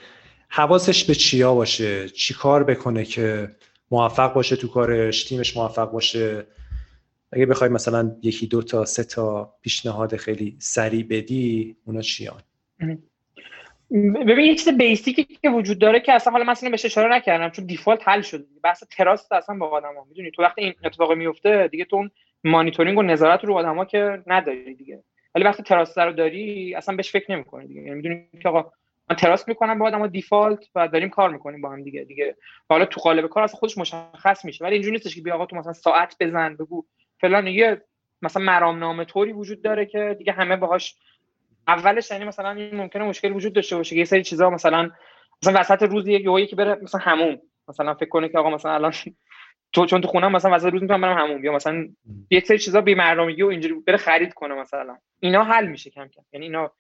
حواسش 0.50 1.04
به 1.04 1.16
چیا 1.16 1.56
باشه؟ 1.56 2.10
چی 2.10 2.34
کار 2.34 2.64
بکنه 2.64 3.06
که 3.06 3.56
موفق 3.92 4.34
باشه 4.34 4.56
تو 4.56 4.68
کارش؟ 4.68 5.24
تیمش 5.24 5.58
موفق 5.58 5.92
باشه؟ 5.92 6.48
اگه 7.32 7.46
بخوای 7.46 7.70
مثلا 7.70 8.16
یکی 8.22 8.48
دو 8.48 8.62
تا 8.62 8.86
سه 8.86 9.04
تا 9.04 9.54
پیشنهاد 9.62 10.16
خیلی 10.16 10.58
سریع 10.60 11.04
بدی 11.04 11.78
اونا 11.86 12.02
چیان 12.02 12.42
ببین 14.28 14.46
یه 14.46 14.56
چیز 14.56 14.78
basic 14.78 15.16
ی 15.16 15.24
که 15.24 15.50
وجود 15.50 15.80
داره 15.80 16.00
که 16.00 16.14
اصلا 16.14 16.34
حالا 16.34 16.44
من 16.44 16.50
اصلا 16.50 16.70
بهش 16.70 16.86
اشاره 16.86 17.16
نکردم 17.16 17.50
چون 17.50 17.66
default 17.66 18.08
حل 18.08 18.22
شده 18.22 18.46
بحث 18.64 18.84
trust 18.84 19.32
اصلا 19.32 19.58
با 19.58 19.68
آدما 19.68 20.06
می‌دونی؟ 20.10 20.32
تو 20.32 20.42
وقتی 20.44 20.62
این 20.62 20.74
اتفاق 20.84 21.12
میفته 21.12 21.68
دیگه 21.68 21.86
تو 21.86 21.96
اون 21.96 22.12
مانیتورینگ 22.44 22.98
و 22.98 23.02
نظارت 23.02 23.46
رو 23.46 23.58
آدما 23.58 23.86
که 23.86 24.24
نداری 24.28 24.76
دیگه. 24.76 25.04
ولی 25.36 25.44
وقتی 25.44 25.64
trust 25.64 25.98
رو 25.98 26.14
داری 26.14 26.76
اصلا 26.76 26.96
بهش 26.96 27.12
فکر 27.12 27.32
نمی‌کنی 27.32 27.68
دیگه. 27.68 27.82
یعنی 27.82 27.96
می‌دونی 27.96 28.28
که 28.42 28.50
آقا 28.50 28.72
من 29.10 29.16
تراست 29.16 29.48
می‌کنم 29.48 29.80
با 29.80 29.88
آدما 29.88 30.08
دیفالت 30.08 30.66
و 30.76 30.88
داریم 30.88 31.10
کار 31.10 31.30
می‌کنیم 31.30 31.62
با 31.62 31.70
هم 31.70 31.84
دیگه 31.84 32.04
دیگه. 32.04 32.36
حالا 32.70 32.86
تو 32.86 33.02
قالب 33.02 33.28
کار 33.28 33.44
اصلا 33.44 33.60
خودش 33.60 33.78
مشخص 33.78 34.46
میشه. 34.46 34.64
ولی 34.66 34.74
اینجوری 34.74 34.94
نیستش 34.94 35.16
که 35.16 35.22
بیا 35.22 35.36
آقا 35.36 35.46
تو 35.46 35.56
مثلا 35.56 35.74
ساعت 35.74 36.16
بزن 36.20 36.56
بگو 36.56 36.86
فلان 37.22 37.48
یه 37.48 37.82
مثلا 38.22 38.44
مرامنامه 38.44 39.06
طوری 39.06 39.34
وجود 39.34 39.62
داره 39.62 39.86
که 39.86 40.16
دیگه 40.18 40.32
همه 40.32 40.56
باهاش 40.56 40.96
اولش 41.68 42.12
یعنی 42.12 42.26
مثلا 42.26 42.52
این 42.52 42.76
ممکنه 42.76 43.04
مشکل 43.04 43.32
وجود 43.32 43.54
داشته 43.54 43.76
باشه 43.76 43.98
یه 43.98 44.06
سری 44.06 44.24
چیزا 44.24 44.50
مثلا 44.50 44.92
مثلا 45.42 45.60
وسط 45.60 45.84
روز 45.84 46.08
یک 46.08 46.22
یهو 46.22 46.46
که 46.46 46.56
بره 46.56 46.80
مثلا 46.82 47.02
هموم 47.02 47.42
مثلا 47.68 47.94
فکر 47.94 48.10
کنه 48.10 48.30
که 48.30 48.38
آقا 48.38 48.50
مثلا 48.50 48.74
الان 48.74 48.94
تو 49.74 49.86
چون 49.86 50.02
تو 50.02 50.08
خونم 50.08 50.32
مثلا 50.32 50.56
وسط 50.56 50.66
روز 50.66 50.82
می‌تونم 50.82 51.02
برم 51.02 51.18
هموم 51.18 51.46
یا 51.46 51.54
مثلا 51.54 51.88
یک 52.30 52.46
سری 52.46 52.60
چیزا 52.60 52.82
بی 52.82 52.96
برنامگی 52.96 53.42
و 53.42 53.48
اینجوری 53.48 53.74
بره 53.74 53.98
خرید 53.98 54.34
کنه 54.34 54.56
مثلا. 54.56 54.98
اینا 55.20 55.44
حل 55.44 55.68
میشه 55.68 55.90
کم 55.90 56.08
کم. 56.08 56.22
یعنی 56.34 56.46
اینا 56.46 56.72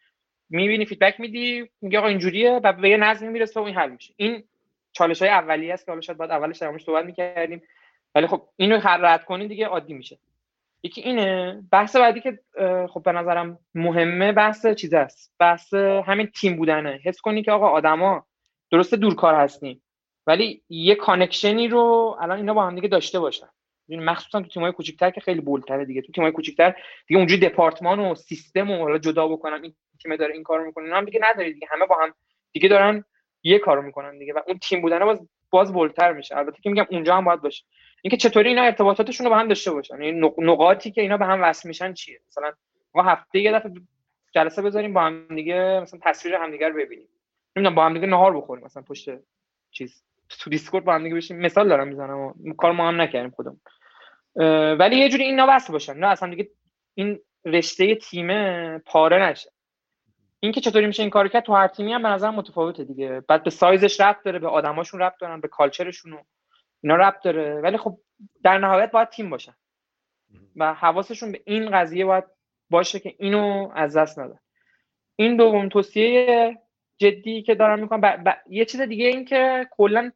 می‌بینی 0.50 0.86
feedback 0.86 1.20
میدی 1.20 1.70
میگه 1.82 1.98
آقا 1.98 2.08
اینجوریه 2.08 2.60
و 2.64 2.74
به 2.74 2.90
یه 2.90 2.98
نظمی 2.98 3.30
می‌رسه 3.30 3.60
و 3.60 3.64
این 3.64 3.76
حل 3.76 3.90
میشه. 3.90 4.14
این 4.18 4.44
چالش 4.92 5.22
های 5.22 5.32
اولیه 5.32 5.74
است 5.74 5.86
که 5.86 5.92
حالا 5.92 6.02
شاید 6.02 6.18
بعد 6.18 6.32
اولش 6.32 6.58
در 6.58 6.78
صحبت 6.78 7.06
می‌کردیم. 7.06 7.62
ولی 8.16 8.28
خب 8.28 8.50
اینو 8.56 8.80
رد 8.84 9.26
کنی 9.26 9.48
دیگه 9.48 9.66
عادی 9.66 9.94
میشه. 9.94 10.18
یکی 10.84 11.02
اینه. 11.02 11.64
بحث 11.72 11.96
بعدی 11.96 12.22
که 12.22 12.40
خب 12.90 13.04
به 13.04 13.12
نظرم 13.12 13.60
مهمه 13.76 14.32
بحث 14.32 14.68
چیز 14.68 14.94
است؟ 14.94 15.36
بحث 15.40 15.74
همین 15.74 16.28
تیم 16.28 16.56
بودنه. 16.56 17.00
حس 17.04 17.22
کنی 17.22 17.44
که 17.44 17.52
آقا 17.52 17.68
آدما 17.70 18.26
درسته 18.72 18.98
دورکار 18.98 19.36
هستیم. 19.36 19.84
ولی 20.28 20.64
یه 20.70 20.96
connection 20.96 21.61
ی 21.61 21.68
رو 21.68 22.18
الان 22.22 22.38
اینا 22.38 22.54
با 22.54 22.66
هم 22.66 22.76
دیگه 22.76 22.88
داشته 22.88 23.20
باشن. 23.20 23.48
مخصوصا 23.90 24.42
تو 24.42 24.48
تیمای 24.48 24.72
کوچیک‌تر 24.72 25.10
که 25.10 25.22
خیلی 25.22 25.42
bold 25.42 25.67
تره 25.67 25.86
دیگه. 25.86 26.02
تو 26.02 26.12
تیمای 26.12 26.32
کوچیک‌تر 26.32 26.76
دیگه 27.08 27.18
اونجوری 27.18 27.50
دپارتمان 27.50 28.00
و 28.00 28.16
سیستم 28.16 28.72
و 28.72 28.78
حالا 28.78 28.98
جدا 28.98 29.28
بکنم 29.28 29.62
این 29.62 29.76
تیم 30.04 30.16
داره 30.16 30.34
این 30.34 30.44
کارو 30.44 30.66
می‌کنه. 30.66 30.96
هم 30.96 31.06
دیگه 31.06 31.20
نداری 31.24 31.54
دیگه. 31.54 31.68
همه 31.72 31.86
با 31.86 31.96
هم 32.04 32.14
دیگه 32.52 32.70
دارن 32.70 33.04
یه 33.44 33.60
کارو 33.60 33.82
می‌کنن 33.82 34.18
دیگه. 34.18 34.34
و 34.34 34.40
اون 34.48 34.58
تیم 34.60 34.82
بودنه 34.82 35.06
باز 35.06 35.28
باز 35.50 35.74
بولتر 35.74 36.14
میشه. 36.14 36.38
البته 36.38 36.62
که 36.62 36.70
میگم 36.70 36.86
اونجا 36.90 37.18
هم 37.18 37.26
باید 37.26 37.42
باشه. 37.42 37.66
اینکه 38.02 38.18
چطوری 38.18 38.50
اینا 38.50 38.62
ارتباطاتشون 38.64 39.26
رو 39.26 39.30
با 39.30 39.38
هم 39.38 39.48
داشته 39.48 39.72
باشن. 39.72 40.02
یعنی 40.02 40.32
نقاطی 40.38 40.92
که 40.92 41.02
اینا 41.02 41.18
به 41.18 41.26
هم 41.26 41.44
وصل 41.44 41.68
میشن 41.68 41.94
چیه؟ 41.94 42.20
مثلا 42.28 42.52
ما 42.96 43.04
هفته 43.04 43.40
یه 43.40 43.52
دفعه 43.52 43.72
جلسه 44.36 44.62
بذاریم 44.62 44.94
با 44.94 45.02
هم 45.02 45.28
دیگه 45.36 45.80
مثلا 45.82 46.00
تصویر 46.04 46.36
همدیگه 46.36 46.68
رو 46.68 46.76
ببینیم. 46.76 47.08
نمی‌دونم 47.56 47.76
با 47.76 47.86
هم 47.86 47.94
دیگه 47.94 48.08
نهار 48.08 48.38
بخوریم 48.38 48.66
مثلا 48.66 48.84
پشت 48.84 49.10
چیز 49.72 50.04
تو 50.30 50.50
دیسکورد 50.50 50.86
با 50.86 50.94
هم 50.94 51.04
دیگه 51.04 51.16
بشیم. 51.16 51.38
مثال 51.38 51.70
دارم 51.70 51.88
می‌زنم 51.88 52.20
و 52.20 52.34
کار 52.58 52.72
ما 52.72 52.88
هم 52.88 53.02
نکردیم 53.02 53.32
خودمون. 53.32 53.60
ولی 54.80 54.96
یه 54.96 55.10
جوری 55.10 55.24
اینا 55.24 55.46
وصل 55.50 55.74
باشن. 55.74 55.98
نه 55.98 56.08
اصلا 56.08 56.30
دیگه 56.30 56.50
این 56.94 57.20
رشته 57.46 57.96
تیم 57.96 58.28
پاره 58.78 59.30
نشه. 59.30 59.52
این 60.40 60.52
که 60.52 60.62
چطوری 60.62 60.88
میشه 60.88 61.04
این 61.04 61.10
کار 61.10 61.28
کرد 61.28 61.44
تو 61.44 61.54
هر 61.54 61.68
تیمی 61.68 61.94
هم 61.94 62.04
به 62.04 62.10
نظر 62.10 62.30
متفاوته 62.30 62.84
دیگه. 62.84 63.24
بعد 63.28 63.44
به 63.44 63.50
سایزش 63.50 64.02
ربط 64.02 64.24
داره 64.24 64.40
به 64.40 64.48
آدماشون 64.48 65.00
ربط 65.00 65.20
دارن 65.20 65.42
به 65.42 65.48
کالچرشون 65.48 66.20
اینا 66.84 66.96
ربط 66.96 67.24
داره. 67.24 67.62
ولی 67.62 67.78
خب 67.78 68.00
در 68.44 68.58
نهایت 68.58 68.92
باید 68.92 69.10
تیم 69.10 69.30
باشن 69.30 69.54
و 70.56 70.74
حواسشون 70.74 71.32
به 71.32 71.42
این 71.46 71.72
قضیه 71.72 72.06
باید 72.06 72.24
باشه 72.70 73.00
که 73.00 73.16
اینو 73.20 73.72
از 73.76 73.98
دست 73.98 74.20
ندن 74.20 74.40
این 75.16 75.38
دوم 75.38 75.70
توصیه 75.70 76.58
جدی 76.98 77.42
که 77.42 77.56
دارم 77.56 77.80
می‌کنم 77.80 78.02
ب... 78.02 78.34
یه 78.50 78.66
چیز 78.66 78.82
دیگه 78.82 79.06
این 79.06 79.26
که 79.26 79.68
کلا 79.72 80.12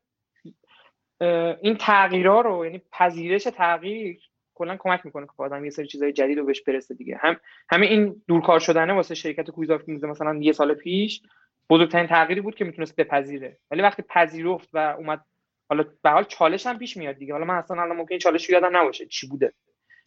این 1.62 1.76
تغییرها 1.80 2.41
رو 2.41 2.65
یعنی 2.65 2.82
پذیرش 2.91 3.43
تغییر 3.43 4.19
کلا 4.54 4.78
کمک 4.80 5.06
می‌کنه 5.06 5.26
که 5.26 5.34
آدم 5.38 5.65
یه 5.65 5.71
سری 5.71 5.88
چیزای 5.88 6.13
جدید 6.13 6.38
رو 6.38 6.45
بهش 6.45 6.62
برسه 6.62 6.95
دیگه. 6.95 7.17
هم 7.21 7.39
همه 7.69 7.86
این 7.86 8.21
دورکار 8.28 8.60
شدنه 8.60 8.93
واسه 8.93 9.15
شرکت 9.15 9.50
Quiz 9.50 9.72
of 9.72 9.90
مثلا 9.89 10.34
یه 10.41 10.52
سال 10.52 10.74
پیش 10.74 11.21
بزرگترین 11.69 12.08
تغییری 12.08 12.41
بود 12.41 12.56
که 12.56 12.65
می‌تونست 12.65 12.95
بپذیره. 12.95 13.58
ولی 13.71 13.82
وقتی 13.82 14.02
پذیرفت 14.02 14.69
و 14.74 14.78
اومد 14.78 15.26
حالا 15.72 15.86
به 16.04 16.10
حال 16.10 16.24
چالش 16.24 16.68
هم 16.68 16.78
پیش 16.78 16.98
میاد 16.98 17.16
دیگه. 17.16 17.34
حالا 17.34 17.46
من 17.46 17.56
اصلا 17.56 17.82
الان 17.82 17.98
ممکن 17.98 18.18
چالش 18.18 18.50
یادم 18.50 18.78
نباشه 18.78 19.06
چی 19.06 19.28
بوده. 19.28 19.54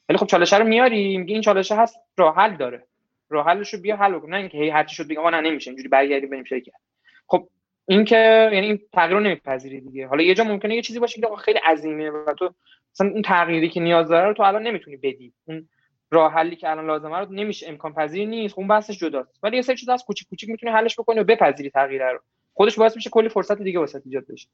ولی 0.08 0.18
خب 0.18 0.26
چالش 0.26 0.52
رو 0.52 0.64
میاری 0.64 1.18
میگه 1.18 1.32
این 1.32 1.42
چالش 1.42 1.72
هست 1.72 1.96
راه 2.16 2.36
حل 2.36 2.56
داره. 2.56 2.86
راه 3.28 3.46
حلش 3.46 3.74
رو 3.74 3.80
بیا 3.80 3.96
حل 3.96 4.18
کن 4.18 4.30
نه 4.30 4.36
اینکه 4.36 4.58
هی 4.58 4.70
هرچی 4.70 4.96
شد 4.96 5.08
بگم 5.08 5.28
نه 5.28 5.40
نمیشه. 5.40 5.70
اینجوری 5.70 5.88
برگردیم 5.88 6.30
بریم 6.30 6.44
شرکت. 6.44 6.72
خب 7.26 7.48
این 7.86 8.04
که 8.04 8.50
یعنی 8.52 8.66
این 8.66 8.80
تغییر 8.92 9.18
رو 9.18 9.20
نمیپذیری 9.20 9.80
دیگه. 9.80 10.06
حالا 10.06 10.22
یه 10.22 10.34
جا 10.34 10.44
ممکنه 10.44 10.74
یه 10.74 10.82
چیزی 10.82 10.98
باشه 10.98 11.20
که 11.20 11.28
خیلی 11.38 11.58
عظیمه 11.58 12.10
و 12.10 12.34
تو 12.38 12.54
مثلا 12.92 13.08
اون 13.08 13.22
تغییری 13.22 13.68
که 13.68 13.80
نیاز 13.80 14.08
داره 14.08 14.28
رو 14.28 14.34
تو 14.34 14.42
الان 14.42 14.62
نمی‌تونی 14.62 14.96
بدی. 14.96 15.32
اون 15.44 15.68
راه 16.10 16.32
حلی 16.32 16.56
که 16.56 16.70
الان 16.70 16.86
لازمه 16.86 17.18
رو 17.18 17.32
نمیشه 17.32 17.68
امکان 17.68 17.94
پذیر 17.94 18.28
نیست. 18.28 18.58
اون 18.58 18.68
بحثش 18.68 18.98
جداست. 18.98 19.38
ولی 19.42 19.56
یه 19.56 19.62
سری 19.62 19.76
چیز 19.76 19.88
از 19.88 20.04
کوچیک 20.04 20.28
کوچیک 20.28 20.50
می‌تونی 20.50 20.72
حلش 20.72 20.94
بکنی 21.00 21.20
و 21.20 21.24
بپذیری 21.24 21.70
تغییر 21.70 22.10
رو. 22.10 22.20
خودش 22.54 22.78
باعث 22.78 22.96
میشه 22.96 23.10
کلی 23.10 23.28
فرصت 23.28 23.62
دیگه 23.62 23.78
واسه 23.78 24.02
ایجاد 24.04 24.24
بشه. 24.26 24.48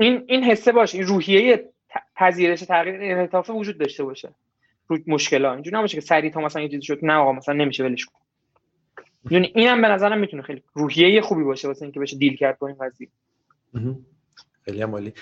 این 0.00 0.24
این 0.26 0.44
حسه 0.44 0.72
باشه 0.72 0.98
این 0.98 1.06
روحیه 1.06 1.68
پذیرش 2.16 2.60
تغییر 2.60 2.94
انعطاف 2.94 3.50
وجود 3.50 3.78
داشته 3.78 4.04
باشه. 4.04 4.28
رو 4.86 4.98
مشکلات 5.06 5.54
اینجوری 5.54 5.76
نباشه 5.76 5.94
که 5.94 6.00
سریع 6.00 6.30
تا 6.30 6.40
مثلا 6.40 6.62
یه 6.62 6.68
چیزی 6.68 6.82
شد 6.82 6.98
نه 7.02 7.12
آقا 7.12 7.32
مثلا 7.32 7.54
نمیشه 7.54 7.84
ولش 7.84 8.04
کن. 8.04 8.20
یعنی 9.30 9.52
اینم 9.54 9.82
به 9.82 9.88
نظرم 9.88 10.18
می‌تونه 10.18 10.42
خیلی 10.42 10.62
روحیه 10.74 11.20
خوبی 11.20 11.44
باشه 11.44 11.68
واسه 11.68 11.82
اینکه 11.82 12.00
بشه 12.00 12.16
دیل 12.16 12.36
کرد 12.36 12.58
با 12.58 12.66
این 12.66 12.76
قضیه. 12.80 13.08
خیلی 14.64 14.82
عالی. 14.82 15.12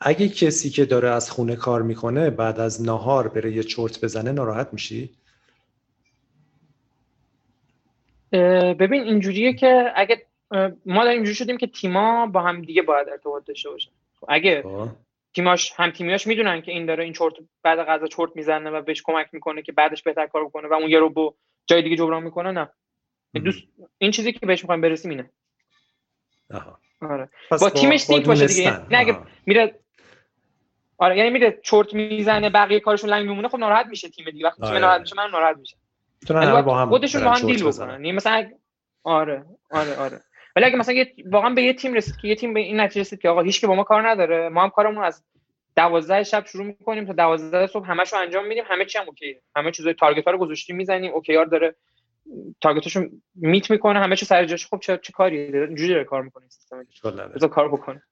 اگه 0.00 0.28
کسی 0.28 0.70
که 0.70 0.84
داره 0.84 1.08
از 1.08 1.30
خونه 1.30 1.56
کار 1.56 1.82
می‌کنه 1.82 2.30
بعد 2.30 2.60
از 2.60 2.82
نهار 2.82 3.28
بره 3.28 3.52
یه 3.52 3.62
چرت 3.62 4.04
بزنه 4.04 4.32
ناراحت 4.32 4.68
میشی؟ 4.72 5.10
ببین 8.78 9.02
اینجوریه 9.02 9.52
که 9.52 9.92
اگه 9.96 10.26
ما 10.86 11.04
داریم 11.04 11.16
اینجوری 11.16 11.34
شدیم 11.34 11.56
که 11.56 11.66
تیما 11.66 12.26
با 12.26 12.42
هم 12.42 12.62
دیگه 12.62 12.82
باید 12.82 13.08
ارتباط 13.08 13.44
داشته 13.44 13.70
باشن. 13.70 13.90
خب 13.90 13.97
اگه 14.28 14.62
خب. 14.62 14.88
تیماش 15.34 15.72
هم 15.76 15.90
تیمیاش 15.90 16.26
می‌دونن 16.26 16.62
که 16.62 16.72
این 16.72 16.86
داره 16.86 17.04
این 17.04 17.12
چرت 17.12 17.32
بعد 17.62 17.78
غذا 17.78 18.06
چرت 18.06 18.30
می‌زنه 18.34 18.70
و 18.70 18.82
بهش 18.82 19.02
کمک 19.02 19.28
می‌کنه 19.32 19.62
که 19.62 19.72
بعدش 19.72 20.02
بهتر 20.02 20.26
کار 20.26 20.44
بکنه 20.44 20.68
و 20.68 20.72
اون 20.72 20.90
یه 20.90 20.98
رو 20.98 21.10
با 21.10 21.34
جای 21.66 21.82
دیگه 21.82 21.96
جبران 21.96 22.22
می‌کنه 22.22 22.50
نه. 22.50 22.70
دوست 23.34 23.62
این 23.98 24.10
چیزی 24.10 24.32
که 24.32 24.46
بهش 24.46 24.62
می‌خوایم 24.62 24.80
برسیم 24.80 25.10
اینه. 25.10 25.30
آها. 26.54 26.78
آره. 27.00 27.28
با 27.50 27.70
تیمش 27.70 28.00
sync 28.00 28.26
باشه 28.26 28.46
دیگه. 28.46 28.70
نه 28.90 28.98
اگه 28.98 29.18
میره 29.46 29.78
آره 30.98 31.18
یعنی 31.18 31.30
میره 31.30 31.60
چرت 31.62 31.94
می‌زنه 31.94 32.50
بقیه 32.50 32.80
کارشون 32.80 33.10
لنگ 33.10 33.28
میمونه 33.28 33.48
خب 33.48 33.58
ناراحت 33.58 33.86
میشه 33.86 34.08
تیم 34.08 34.30
دیگه. 34.30 34.46
وقتی 34.46 34.62
تیم 34.62 34.70
آره. 34.70 34.78
ناراحت 34.78 35.00
میشه 35.00 35.16
من 35.16 35.30
ناراحت 35.30 35.56
میشم. 35.56 35.76
یعنی 36.30 36.62
با 36.62 36.78
هم 36.78 36.88
خودشون 36.88 37.24
با 37.24 37.30
هم 37.30 37.46
deal 37.46 37.64
بکنن. 37.64 37.90
یعنی 37.90 38.12
مثلا 38.12 38.50
آره 39.02 39.44
آره 39.70 39.96
آره. 39.96 40.20
ولی 40.58 40.66
اگه 40.66 40.76
مثلا 40.76 40.94
یه 40.94 41.14
واقعا 41.26 41.50
به 41.50 41.62
یه 41.62 41.72
تیم 41.72 41.94
رسید 41.94 42.16
که 42.16 42.28
یه 42.28 42.34
تیم 42.34 42.54
به 42.54 42.60
این 42.60 42.80
نتیجه 42.80 43.00
رسید 43.00 43.20
که 43.20 43.28
آقا 43.28 43.40
هیچ 43.40 43.60
که 43.60 43.66
با 43.66 43.74
ما 43.74 43.84
کار 43.84 44.08
نداره 44.08 44.48
ما 44.48 44.62
هم 44.62 44.70
کارمون 44.70 45.04
از 45.04 45.24
12 45.76 46.22
شب 46.22 46.46
شروع 46.46 46.66
می‌کنیم 46.66 47.04
تا 47.04 47.12
12 47.12 47.66
صبح 47.66 47.86
همشو 47.86 48.16
انجام 48.16 48.46
میدیم 48.46 48.64
همه 48.66 48.84
چی 48.84 48.98
هم 48.98 49.06
OK 49.06 49.40
همه 49.56 49.70
چیزای 49.70 49.94
target 49.94 50.24
ها 50.24 50.30
رو 50.30 50.38
گذاشتیم 50.38 50.76
می‌زنیم 50.76 51.12
OKR 51.12 51.44
داره 51.44 51.74
تارگتاشو 52.60 53.08
میت 53.34 53.70
می‌کنه 53.70 53.98
همه 53.98 54.16
چی 54.16 54.26
سر 54.26 54.44
جاش. 54.44 54.66
خب 54.66 54.78
چه, 54.82 54.98
چه 55.02 55.12
کاری 55.12 55.52
داره 55.52 55.66
اینجوری 55.66 55.92
داره 55.92 56.04
کار 56.04 56.22
می‌کنه 56.22 56.48
سیستم. 56.48 56.86
بذار 57.34 57.48
کار 57.48 57.68
بکنه. 57.68 58.02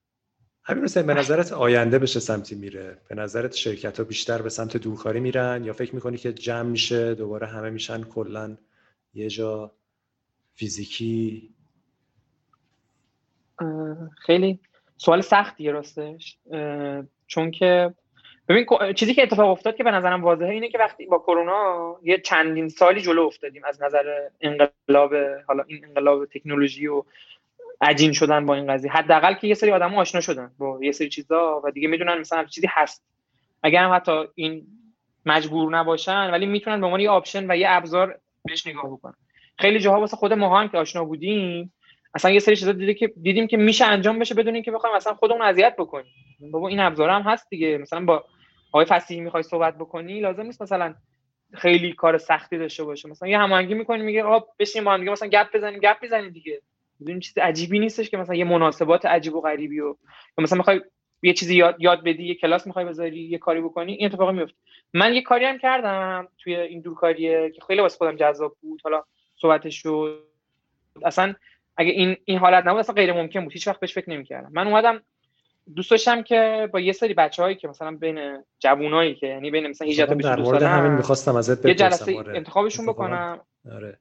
همین 0.63 0.83
مثلا 0.83 1.03
به 1.03 1.13
نظرت 1.13 1.53
آینده 1.53 1.99
بشه 1.99 2.19
سمتی 2.19 2.55
میره؟ 2.55 2.97
به 3.09 3.15
نظرت 3.15 3.55
شرکت 3.55 3.97
ها 3.97 4.03
بیشتر 4.03 4.41
به 4.41 4.49
سمت 4.49 4.77
دورکاری 4.77 5.19
میرن 5.19 5.63
یا 5.63 5.73
فکر 5.73 5.95
می‌کنی 5.95 6.17
که 6.17 6.33
جمع 6.33 6.69
میشه 6.69 7.15
دوباره 7.15 7.47
همه 7.47 7.69
میشن 7.69 8.03
کلا 8.03 8.57
یه 9.13 9.29
جا 9.29 9.71
فیزیکی 10.55 11.56
خیلی 14.25 14.59
سوال 14.97 15.21
سختیه 15.21 15.71
راستش. 15.71 16.37
چون 17.27 17.51
که 17.51 17.93
ببین 18.49 18.65
چیزی 18.95 19.13
که 19.13 19.23
اتفاق 19.23 19.49
افتاد 19.49 19.75
که 19.75 19.83
به 19.83 19.91
نظرم 19.91 20.23
واضحه 20.23 20.49
اینه 20.49 20.69
که 20.69 20.77
وقتی 20.77 21.05
با 21.05 21.19
کرونا 21.19 21.95
یه 22.03 22.17
چندین 22.17 22.69
سالی 22.69 23.01
جلو 23.01 23.21
افتادیم 23.21 23.61
از 23.65 23.81
نظر 23.81 24.03
انقلاب 24.41 25.13
حالا 25.47 25.63
این 25.67 25.85
انقلاب 25.85 26.25
تکنولوژی 26.25 26.87
و 26.87 27.03
عجین 27.81 28.11
شدن 28.11 28.45
با 28.45 28.55
این 28.55 28.73
قضیه. 28.73 28.91
حداقل 28.91 29.33
که 29.33 29.47
یه 29.47 29.53
سری 29.53 29.71
آدم 29.71 29.95
آشنا 29.95 30.21
شدن 30.21 30.51
با 30.57 30.79
یه 30.81 30.91
سری 30.91 31.09
چیزا 31.09 31.61
و 31.63 31.71
دیگه 31.71 31.87
می‌دونن 31.87 32.17
مثلا 32.17 32.45
چیزی 32.45 32.67
هست. 32.69 33.03
اگر 33.63 33.83
هم 33.83 33.93
حتی 33.93 34.23
این 34.35 34.67
مجبور 35.25 35.77
نباشن 35.77 36.31
ولی 36.31 36.45
می‌تونن 36.45 36.79
به 36.79 36.85
عنوان 36.85 36.99
یه 36.99 37.09
آپشن 37.09 37.51
و 37.51 37.55
یه 37.55 37.67
ابزار 37.69 38.19
بهش 38.45 38.67
نگاه 38.67 38.91
بکنن. 38.91 39.15
خیلی 39.59 39.79
جاها 39.79 39.99
واسه 39.99 40.17
خود 40.17 40.33
ما 40.33 40.59
هم 40.59 40.69
که 40.69 40.77
آشنا 40.77 41.05
بودیم 41.05 41.73
اصلا 42.13 42.31
یه 42.31 42.39
سری 42.39 42.55
چیزا 42.55 42.71
دیدیم 42.71 42.95
که 42.95 43.07
دیدیم 43.07 43.47
که 43.47 43.57
میشه 43.57 43.85
انجام 43.85 44.19
بشه 44.19 44.35
بدون 44.35 44.53
اینکه 44.53 44.71
بخوایم 44.71 44.95
مثلا 44.95 45.13
خودمون 45.13 45.41
اذیت 45.41 45.75
بکنیم. 45.75 46.13
بابا 46.51 46.67
این 46.67 46.79
ابزار 46.79 47.09
هم 47.09 47.21
هست 47.21 47.49
دیگه. 47.49 47.77
مثلا 47.77 48.05
با 48.05 48.25
آقای 48.71 48.85
فصیحی 48.85 49.21
می‌خوای 49.21 49.43
صحبت 49.43 49.77
بکنی 49.77 50.19
لازم 50.19 50.43
نیست 50.43 50.61
مثلا 50.61 50.95
خیلی 51.53 51.93
کار 51.93 52.17
سختی 52.17 52.57
داشته 52.57 52.83
باشه. 52.83 53.09
مثلا 53.09 53.29
یه 53.29 53.37
هماهنگی 53.37 53.73
می‌کنیم 53.73 54.05
میگه 54.05 54.23
آقا 54.23 54.47
بشین 54.59 54.83
با 54.83 54.93
هم 54.93 54.99
دیگه 54.99 55.11
مثلا 55.11 55.29
گپ 55.29 55.55
بزنیم 55.55 55.79
گپ 55.79 55.97
بزنیم 56.03 56.29
دیگه. 56.29 56.61
این 57.07 57.19
چیز 57.19 57.37
عجیبی 57.37 57.79
نیستش 57.79 58.09
که 58.09 58.17
مثلا 58.17 58.35
یه 58.35 58.43
مناسبات 58.43 59.05
عجیب 59.05 59.35
و 59.35 59.41
غریبی 59.41 59.79
و 59.79 59.95
مثلا 60.37 60.57
می‌خوای 60.57 60.81
یه 61.21 61.33
چیزی 61.33 61.55
یاد, 61.55 61.75
یاد 61.79 62.03
بدی 62.03 62.23
یه 62.23 62.35
کلاس 62.35 62.67
می‌خوای 62.67 62.85
بذاری 62.85 63.19
یه 63.19 63.37
کاری 63.37 63.61
بکنی 63.61 63.93
این 63.93 64.05
اتفاق 64.05 64.29
میفته 64.29 64.55
من 64.93 65.13
یه 65.13 65.21
کاری 65.21 65.45
هم 65.45 65.57
کردم 65.57 66.27
توی 66.37 66.55
این 66.55 66.81
دورکاریه 66.81 67.49
که 67.49 67.61
خیلی 67.67 67.81
واسه 67.81 67.97
خودم 67.97 68.15
جذاب 68.15 68.57
بود. 68.61 68.81
حالا 68.83 69.03
صحبتش 69.35 69.81
شد. 69.81 70.23
اصلا 71.05 71.33
اگه 71.77 71.91
این 71.91 72.17
این 72.25 72.37
حالت 72.37 72.67
نبود 72.67 72.79
اصلا 72.79 72.95
غیر 72.95 73.13
ممکن 73.13 73.43
بود. 73.43 73.53
هیچ 73.53 73.67
وقت 73.67 73.79
بهش 73.79 73.93
فکر 73.93 74.09
نمی‌کردم. 74.09 74.49
من 74.53 74.67
اومدم 74.67 75.01
دوست 75.75 75.91
داشتم 75.91 76.23
که 76.23 76.69
با 76.73 76.79
یه 76.79 76.93
سری 76.93 77.13
بچه‌هایی 77.13 77.55
که 77.55 77.67
مثلا 77.67 77.91
بین 77.91 78.43
جوونایی 78.59 79.15
که 79.15 79.27
یعنی 79.27 79.51
بین 79.51 79.67
مثلا 79.67 79.87
18 79.87 80.05
تا 80.05 80.15
22 80.15 80.45
سال 80.45 80.63
همین 80.63 80.91
می‌خواستم 80.91 81.35
ازت 81.35 81.59
بپرسم 81.59 81.67
یه 81.69 81.75
جلسه 81.75 82.17
آره. 82.17 82.37
انتخابشون 82.37 82.85
بکنم. 82.85 83.39
آره. 83.71 83.99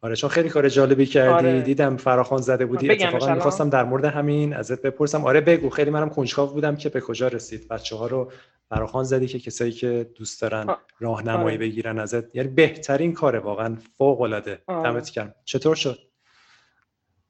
آره 0.00 0.16
چون 0.16 0.30
خیلی 0.30 0.48
کار 0.48 0.68
جالبی 0.68 1.06
کردی. 1.06 1.28
آره. 1.28 1.60
دیدم 1.60 1.96
فراخان 1.96 2.38
زده 2.38 2.66
بودی. 2.66 2.90
اتفاقا 2.90 3.34
می‌خواستم 3.34 3.70
در 3.70 3.84
مورد 3.84 4.04
همین 4.04 4.54
ازت 4.54 4.82
بپرسم. 4.82 5.24
آره 5.24 5.40
بگو. 5.40 5.70
خیلی 5.70 5.90
منم 5.90 6.10
کنجکاو 6.10 6.50
بودم 6.50 6.76
که 6.76 6.88
به 6.88 7.00
کجا 7.00 7.28
رسید. 7.28 7.68
بچه 7.68 7.96
ها 7.96 8.06
رو 8.06 8.32
فراخان 8.68 9.04
زدی 9.04 9.26
که 9.26 9.38
کسایی 9.38 9.72
که 9.72 10.06
دوست 10.18 10.42
دارن 10.42 10.66
راهنمایی 10.98 11.56
آره. 11.56 11.66
بگیرن 11.66 11.98
ازت. 11.98 12.36
یعنی 12.36 12.48
بهترین 12.48 13.12
کاره 13.12 13.38
واقعا 13.38 13.76
فوق 13.98 14.20
العاده 14.20 14.58
دمت 14.68 15.10
گرم. 15.10 15.34
چطور 15.44 15.76
شد؟ 15.76 15.98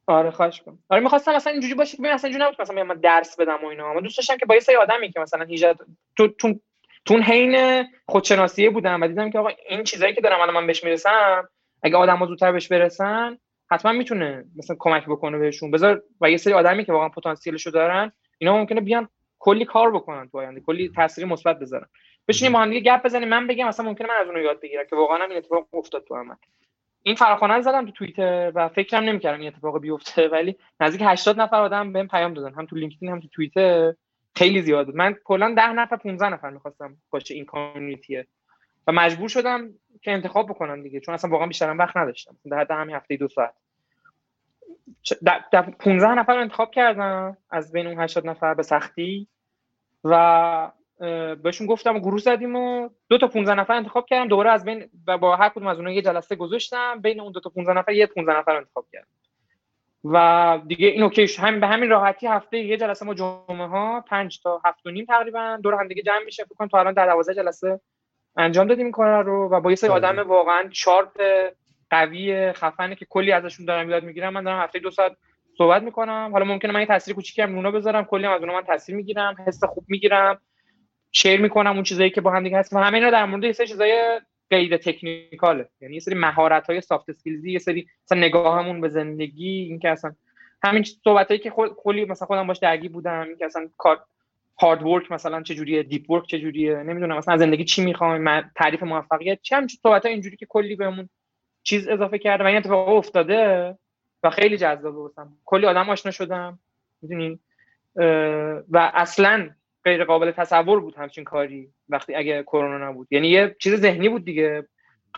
آره 0.06 0.30
خواهش 0.30 0.60
کنم 0.60 0.78
آره 0.88 1.02
می‌خواستم 1.02 1.34
مثلا 1.34 1.52
اینجوری 1.52 1.74
باشه 1.74 1.96
که 1.96 2.02
مثلا 2.02 2.28
اینجوری 2.28 2.44
نبود 2.44 2.60
مثلا 2.60 2.84
من 2.84 2.94
درس 2.94 3.36
بدم 3.36 3.58
و 3.62 3.66
اینا. 3.66 3.94
من 3.94 4.00
دوست 4.00 4.16
داشتم 4.16 4.36
که 4.36 4.46
با 4.46 4.54
یه 4.54 4.60
سری 4.60 4.76
آدمی 4.76 5.12
که 5.12 5.20
مثلا 5.20 5.44
هیجت 5.44 5.76
تو 6.16 6.28
تو 6.28 6.60
تون 7.04 7.22
حین 7.22 7.84
خودشناسیه 8.08 8.70
بودم 8.70 9.02
و 9.02 9.08
دیدم 9.08 9.30
که 9.30 9.38
آقا 9.38 9.50
این 9.68 9.84
چیزایی 9.84 10.14
که 10.14 10.20
دارم 10.20 10.40
الان 10.40 10.54
من 10.54 10.66
بهش 10.66 10.84
می‌رسم 10.84 11.48
اگه 11.82 11.96
آدم 11.96 12.26
زودتر 12.26 12.52
بهش 12.52 12.68
برسن 12.68 13.38
حتما 13.70 13.92
می‌تونه 13.92 14.44
مثلا 14.56 14.76
کمک 14.78 15.04
بکنه 15.06 15.38
بهشون. 15.38 15.70
بذار 15.70 16.02
و 16.20 16.30
یه 16.30 16.36
سری 16.36 16.52
آدمی 16.52 16.84
که 16.84 16.92
واقعا 16.92 17.08
پتانسیلشو 17.08 17.70
دارن 17.70 18.12
اینا 18.38 18.56
ممکنه 18.56 18.80
بیان 18.80 19.08
کلی 19.38 19.64
کار 19.64 19.90
بکنن 19.90 20.28
تو 20.28 20.38
آینده 20.38 20.60
کلی 20.60 20.92
تاثیر 20.96 21.24
مثبت 21.24 21.58
بذارن. 21.58 21.86
بشینیم 22.28 22.52
با 22.52 22.58
هم 22.58 22.70
دیگه 22.70 22.92
گپ 22.92 23.02
بزنیم. 23.02 23.28
من 23.28 23.46
بگم 23.46 23.68
مثلا 23.68 23.86
ممکنه 23.86 24.08
من 24.08 24.14
از 24.14 24.26
اونو 24.26 24.40
یاد 24.40 24.60
بگیرم 24.60 24.84
که 24.90 24.96
واقعا 24.96 25.24
این 25.24 25.36
اتفاق 25.36 25.68
افتاد 25.72 26.04
تو 26.04 26.14
من 26.14 26.36
این 27.02 27.14
فراخوانه 27.14 27.54
رو 27.54 27.62
زدم 27.62 27.86
تو 27.86 27.92
توییتر 27.92 28.52
و 28.54 28.68
فکرم 28.68 29.04
نمی‌کردم 29.04 29.40
این 29.40 29.48
اتفاق 29.48 29.80
بیفته 29.80 30.28
ولی 30.28 30.56
نزدیک 30.80 31.02
80 31.04 31.40
نفر 31.40 31.56
آدم 31.56 31.92
بهم 31.92 32.08
پیام 32.08 32.34
دادن 32.34 32.54
هم 32.54 32.66
تو 32.66 32.76
لینکدین 32.76 33.08
هم 33.08 33.20
تو 33.20 33.28
توییتر. 33.28 33.94
خیلی 34.34 34.62
زیاد 34.62 34.94
من 34.94 35.16
کلا 35.24 35.54
10 35.56 35.72
نفر 35.72 35.96
15 35.96 36.28
نفر 36.28 36.50
می‌خواستم 36.50 36.96
باشه 37.10 37.34
این 37.34 37.44
کامیونیتیه 37.44 38.26
و 38.86 38.92
مجبور 38.92 39.28
شدم 39.28 39.70
که 40.02 40.12
انتخاب 40.12 40.48
بکنم 40.48 40.82
دیگه 40.82 41.00
چون 41.00 41.14
اصلا 41.14 41.30
واقعا 41.30 41.46
بیشترم 41.46 41.78
وقت 41.78 41.96
نداشتم. 41.96 42.36
در 42.50 42.58
حد 42.58 42.70
همین 42.70 42.96
هفته 42.96 43.16
دو 43.16 43.28
ساعت. 43.28 43.54
در 45.52 45.62
15 45.62 46.08
نفر 46.08 46.38
انتخاب 46.38 46.70
کردم 46.70 47.36
از 47.50 47.72
بین 47.72 47.86
اون 47.86 48.00
80 48.00 48.26
نفر 48.26 48.54
به 48.54 48.62
سختی. 48.62 49.28
و 50.04 50.72
بهشون 51.42 51.66
گفتم 51.66 51.98
گروه 51.98 52.20
زدیم 52.20 52.56
و 52.56 52.88
دو 53.08 53.18
تا 53.18 53.26
15 53.26 53.54
نفر 53.54 53.74
انتخاب 53.74 54.06
کردم 54.06 54.28
دوباره 54.28 54.50
از 54.50 54.64
بین 54.64 54.90
و 55.06 55.18
با 55.18 55.36
هر 55.36 55.48
کدوم 55.48 55.66
از 55.66 55.78
اونها 55.78 55.92
یه 55.92 56.02
جلسه 56.02 56.36
گذاشتم. 56.36 57.00
بین 57.00 57.20
اون 57.20 57.32
دو 57.32 57.40
تا 57.40 57.50
15 57.50 57.72
نفر 57.72 57.92
یه 57.92 58.06
15 58.06 58.38
نفر 58.38 58.56
انتخاب 58.56 58.86
کردم. 58.92 59.06
و 60.04 60.58
دیگه 60.66 60.88
این 60.88 61.02
OK 61.02 61.26
هم 61.38 61.60
به 61.60 61.66
همین 61.66 61.90
راحتی 61.90 62.26
هفته 62.26 62.58
یه 62.58 62.76
جلسه 62.76 63.06
ما 63.06 63.14
جمعه 63.14 63.66
ها 63.66 64.00
5 64.00 64.40
تا 64.42 64.60
7 64.64 64.86
و 64.86 64.90
نیم 64.90 65.04
تقریبا. 65.04 65.58
دور 65.62 65.74
هم 65.74 65.88
دیگه 65.88 66.02
جمع 66.02 66.24
میشه. 66.24 66.44
فکر 66.44 66.54
کنم 66.54 66.68
تا 66.68 66.78
الان 66.78 66.94
در 66.94 67.06
12 67.06 67.34
جلسه 67.34 67.80
انجام 68.36 68.66
دادیم 68.66 68.84
این 68.84 68.92
کار 68.92 69.24
رو. 69.24 69.48
و 69.48 69.60
با 69.60 69.70
یه 69.70 69.76
سری 69.76 69.90
آدم 69.90 70.18
واقعا 70.18 70.68
sharp 70.72 71.20
قوی 71.90 72.52
خفنه 72.52 72.94
که 72.94 73.06
کلی 73.10 73.32
ازشون 73.32 73.66
دارم 73.66 73.90
یاد 73.90 74.04
می‌گیرم. 74.04 74.32
من 74.32 74.44
دارم 74.44 74.60
هفته 74.60 74.78
دو 74.78 74.90
ساعت 74.90 75.16
صحبت 75.58 75.82
می‌کنم. 75.82 76.28
حالا 76.32 76.44
ممکنه 76.44 76.72
من 76.72 76.80
یه 76.80 76.86
تاثیر 76.86 77.14
کوچیکی 77.14 77.42
هم 77.42 77.54
اونا 77.54 77.70
بذارم. 77.70 78.04
کلی 78.04 78.26
هم 78.26 78.32
از 78.32 78.40
اونها 78.40 78.56
من 78.56 78.62
تاثیر 78.62 78.94
می‌گیرم. 78.94 79.36
حس 79.46 79.64
خوب 79.64 79.84
می‌گیرم. 79.88 80.40
share 81.12 81.40
می‌کنم 81.40 81.72
اون 81.72 81.82
چیزایی 81.82 82.10
که 82.10 82.20
با 82.20 82.30
هم 82.30 82.44
دیگه 82.44 82.58
هست 82.58 82.72
و 82.72 82.78
همه 82.78 82.94
اینا 82.94 83.10
در 83.10 83.24
مورد 83.24 83.44
یه 83.44 83.52
سری 83.52 83.66
چیزای 83.66 84.20
غیر 84.50 84.76
technical 84.76 85.59
ه 85.59 85.68
یعنی 85.80 85.94
یه 85.94 86.00
سری 86.00 86.14
مهارت 86.14 86.66
های 86.66 86.80
soft 86.80 87.10
skills 87.10 87.46
ی 87.46 87.52
یه 87.52 87.58
سری 87.58 87.86
مثلا 88.06 88.18
نگاهمون 88.18 88.80
به 88.80 88.88
زندگی 88.88 89.48
این 89.48 89.78
که 89.78 89.90
اصلا 89.90 90.12
همین 90.64 90.84
صحبتایی 91.04 91.40
که 91.40 91.50
کلی 91.76 92.04
مثلا 92.04 92.26
خودم 92.26 92.46
باش 92.46 92.58
درگیر 92.58 92.90
بودم 92.90 93.26
این 93.28 93.36
که 93.36 93.46
اصلا 93.46 93.68
کار 93.76 94.00
هارد 94.60 94.82
ورک 94.82 95.12
مثلا 95.12 95.42
چه 95.42 95.54
جوریه 95.54 95.82
دیپ 95.82 96.10
ورک 96.10 96.26
چه 96.26 96.38
جوریه 96.38 96.76
نمی‌دونم 96.76 97.16
مثلا 97.16 97.36
زندگی 97.36 97.64
چی 97.64 97.84
می‌خوام 97.84 98.50
تعریف 98.56 98.82
موفقیت. 98.82 99.38
چه 99.42 99.56
همین 99.56 99.68
صحبت 99.68 100.06
اینجوری 100.06 100.36
که 100.36 100.46
کلی 100.46 100.76
بهمون 100.76 101.08
چیز 101.62 101.88
اضافه 101.88 102.18
کرده 102.18 102.44
و 102.44 102.46
این 102.46 102.56
اتفاق 102.56 102.88
افتاده 102.88 103.74
و 104.22 104.30
خیلی 104.30 104.56
جذابه 104.56 104.98
واسم 104.98 105.32
کلی 105.44 105.66
آدم 105.66 105.90
آشنا 105.90 106.12
شدم 106.12 106.58
می‌دونین 107.02 107.38
و 108.70 108.90
اصلا 108.94 109.50
غیر 109.84 110.04
قابل 110.04 110.30
تصور 110.30 110.80
بود 110.80 110.94
همچین 110.96 111.24
کاری 111.24 111.68
وقتی 111.88 112.14
اگه 112.14 112.42
کرونا 112.42 112.88
نبود. 112.88 113.08
یعنی 113.10 113.28
یه 113.28 113.56
چیز 113.58 113.74
ذهنی 113.74 114.08
بود 114.08 114.24
دیگه. 114.24 114.68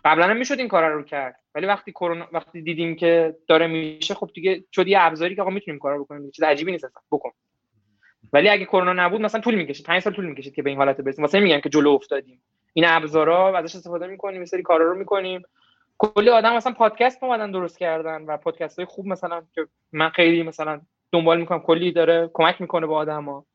قبلا 0.04 0.26
هم 0.26 0.36
می‌شد 0.36 0.58
این 0.58 0.68
کار 0.68 0.90
رو 0.90 1.02
کرد. 1.02 1.40
ولی 1.54 1.66
وقتی 1.66 1.92
کرونا 1.92 2.28
وقتی 2.32 2.62
دیدیم 2.62 2.96
که 2.96 3.36
داره 3.48 3.66
میشه 3.66 4.14
خب 4.14 4.30
دیگه 4.34 4.64
شد 4.72 4.88
یه 4.88 4.98
ابزاری 5.00 5.34
که 5.34 5.42
آقا 5.42 5.50
می‌تونیم 5.50 5.80
کارو 5.80 6.04
بکنیم. 6.04 6.30
چیز 6.30 6.44
عجیبی 6.44 6.72
نیست 6.72 6.84
اصلا. 6.84 7.02
بکن. 7.12 7.30
ولی 8.32 8.48
اگه 8.48 8.64
کرونا 8.64 8.92
نبود 8.92 9.20
مثلا 9.20 9.40
طول 9.40 9.54
می‌کشید 9.54 9.86
5 9.86 10.02
سال 10.02 10.12
طول 10.12 10.24
می‌کشید 10.24 10.54
که 10.54 10.62
به 10.62 10.70
این 10.70 10.78
حالت 10.78 11.00
برسیم. 11.00 11.24
واسه 11.24 11.40
میگم 11.40 11.60
که 11.60 11.68
جلو 11.68 11.90
افتادیم. 11.90 12.42
این 12.72 12.84
ابزارا 12.88 13.58
ازش 13.58 13.76
استفاده 13.76 14.06
می‌کنیم 14.06 14.40
یه 14.40 14.46
سری 14.46 14.62
کارا 14.62 14.84
رو 14.90 14.98
می‌کنیم. 14.98 15.42
کلی 15.98 16.30
آدم 16.30 16.56
مثلا 16.56 16.72
پادکست 16.72 17.24
اومدن 17.24 17.50
درست 17.50 17.78
کردن 17.78 18.22
و 18.22 18.36
پادکست 18.36 18.78
های 18.78 18.86
خوب 18.86 19.06
مثلا 19.06 19.42
که 19.54 19.66
من 19.92 20.08
خیلی 20.08 20.42
مثلا 20.42 20.80
دنبال 21.12 21.40
می‌کنم 21.40 21.60
کلی 21.60 21.92
داره 21.92 22.30
کمک 22.32 22.60
می‌کنه 22.60 22.86
به 22.86 22.94
آدما. 22.94 23.46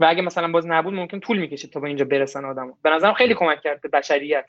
و 0.00 0.04
اگه 0.08 0.22
مثلا 0.22 0.48
باز 0.48 0.66
نبود 0.66 0.94
ممکن 0.94 1.20
طول 1.20 1.38
می‌کشید 1.38 1.70
تا 1.70 1.80
به 1.80 1.88
اینجا 1.88 2.04
برسن 2.04 2.44
آدم 2.44 2.72
به 2.82 2.90
نظرم 2.90 3.14
خیلی 3.14 3.34
کمک 3.34 3.60
کرد 3.60 3.80
به 3.80 3.88
بشریت. 3.88 4.44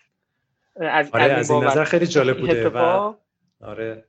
از, 0.75 1.09
آره 1.13 1.23
از, 1.23 1.51
این 1.51 1.63
نظر 1.63 1.83
خیلی 1.83 2.07
جالب 2.07 2.39
بوده 2.39 2.69
و 2.69 3.13
آره. 3.61 4.05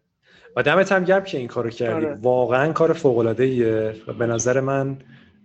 و 0.56 0.62
دمت 0.62 0.92
هم 0.92 1.04
گرم 1.04 1.24
که 1.24 1.38
این 1.38 1.48
کارو 1.48 1.70
کردی. 1.70 2.06
آره. 2.06 2.18
واقعا 2.22 2.72
کار 2.72 2.92
فوق 2.92 3.18
العاده 3.18 3.44
ایه 3.44 3.94
به 4.18 4.26
نظر 4.26 4.60
من 4.60 4.96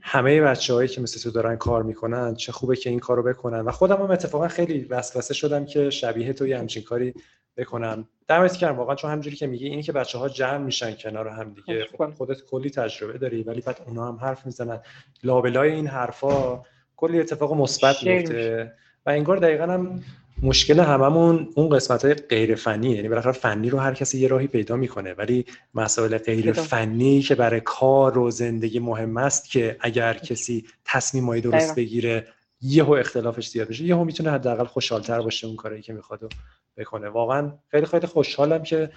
همه 0.01 0.41
بچه‌هایی 0.41 0.87
که 0.87 1.01
مثل 1.01 1.19
تو 1.19 1.31
دارن 1.31 1.55
کار 1.55 1.83
می‌کنن 1.83 2.35
چه 2.35 2.51
خوبه 2.51 2.75
که 2.75 2.89
این 2.89 2.99
کارو 2.99 3.23
بکنن. 3.23 3.59
و 3.59 3.71
خودم 3.71 3.95
هم 3.95 4.11
اتفاقا 4.11 4.47
خیلی 4.47 4.85
وسوسه 4.89 5.33
شدم 5.33 5.65
که 5.65 5.89
شبیه 5.89 6.33
تو 6.33 6.47
یه 6.47 6.59
همچین 6.59 6.83
کاری 6.83 7.13
بکنم 7.57 8.07
دمت 8.27 8.57
گرم. 8.57 8.77
واقعا 8.77 8.95
چون 8.95 9.11
همجوری 9.11 9.35
که 9.35 9.47
میگی 9.47 9.65
اینی 9.65 9.83
که 9.83 9.91
بچه 9.91 10.17
ها 10.17 10.29
جمع 10.29 10.57
میشن 10.57 10.91
کنار 10.91 11.27
هم 11.27 11.53
دیگه. 11.53 11.85
خب 11.97 12.09
خودت 12.09 12.41
کلی 12.51 12.69
تجربه 12.69 13.17
داری 13.17 13.43
ولی 13.43 13.61
بعد 13.61 13.81
اونا 13.87 14.07
هم 14.07 14.15
حرف 14.15 14.45
می‌زنن. 14.45 14.79
لابلای 15.23 15.71
این 15.71 15.87
حرفا 15.87 16.63
کلی 16.95 17.19
اتفاق 17.19 17.53
مثبت 17.53 18.03
میفته. 18.03 18.73
و 19.05 19.09
انگار 19.09 19.37
دقیقا 19.37 19.63
هم 19.63 20.03
مشکل 20.43 20.79
هممون 20.79 21.49
اون 21.55 21.69
قسمت 21.69 22.05
های 22.05 22.13
غیر 22.13 22.55
فنی 22.55 22.89
یعنی 22.89 23.09
بالاخره 23.09 23.31
فنی 23.31 23.69
رو 23.69 23.79
هر 23.79 23.93
کسی 23.93 24.19
یه 24.19 24.27
راهی 24.27 24.47
پیدا 24.47 24.75
می‌کنه. 24.75 25.13
ولی 25.13 25.45
مسائل 25.73 26.17
غیر 26.17 26.53
فنی 26.53 27.21
که 27.21 27.35
برای 27.35 27.59
کار 27.59 28.17
و 28.17 28.31
زندگی 28.31 28.79
مهم 28.79 29.17
است 29.17 29.49
که 29.49 29.77
اگر 29.79 30.13
کسی 30.13 30.65
تصمیمایی 30.85 31.41
درست 31.41 31.75
بگیره 31.75 32.27
یهو 32.61 32.91
اختلافش 32.91 33.47
زیاد 33.47 33.67
بشه 33.67 33.83
یهو 33.83 34.03
می‌تونه 34.03 34.31
حداقل 34.31 34.65
خوشحالتر 34.65 35.21
باشه 35.21 35.47
اون 35.47 35.55
کاری 35.55 35.81
که 35.81 35.93
می‌خواد 35.93 36.33
بکنه. 36.77 37.09
واقعا 37.09 37.51
خیلی 37.71 37.85
خیلی 37.85 38.07
خوشحالم 38.07 38.63
که 38.63 38.91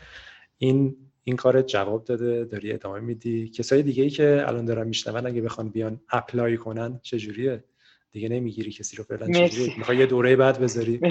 این 0.59 0.96
این 1.25 1.37
کار 1.37 1.62
جواب 1.62 2.05
داده 2.05 2.44
داری 2.44 2.73
ادامه 2.73 3.01
میدی. 3.01 3.49
کسای 3.49 3.83
دیگه 3.83 4.03
ای 4.03 4.11
که 4.11 4.44
الان 4.46 4.64
دارن 4.64 4.87
میشنون 4.87 5.27
اگه 5.27 5.40
بخوان 5.40 5.68
بیان 5.68 6.01
اپلای 6.11 6.57
کنن 6.57 7.01
چه 7.03 7.18
جوریه 7.18 7.64
دیگه 8.12 8.29
نمی‌گیری 8.29 8.70
کسی 8.73 8.96
رو 8.96 9.05
فعلا 9.05 9.27
چجوریه؟ 9.49 9.79
می‌خوای 9.79 9.96
یه 9.96 10.07
دوره 10.07 10.37
بعد 10.37 10.61
بذاری. 10.61 11.01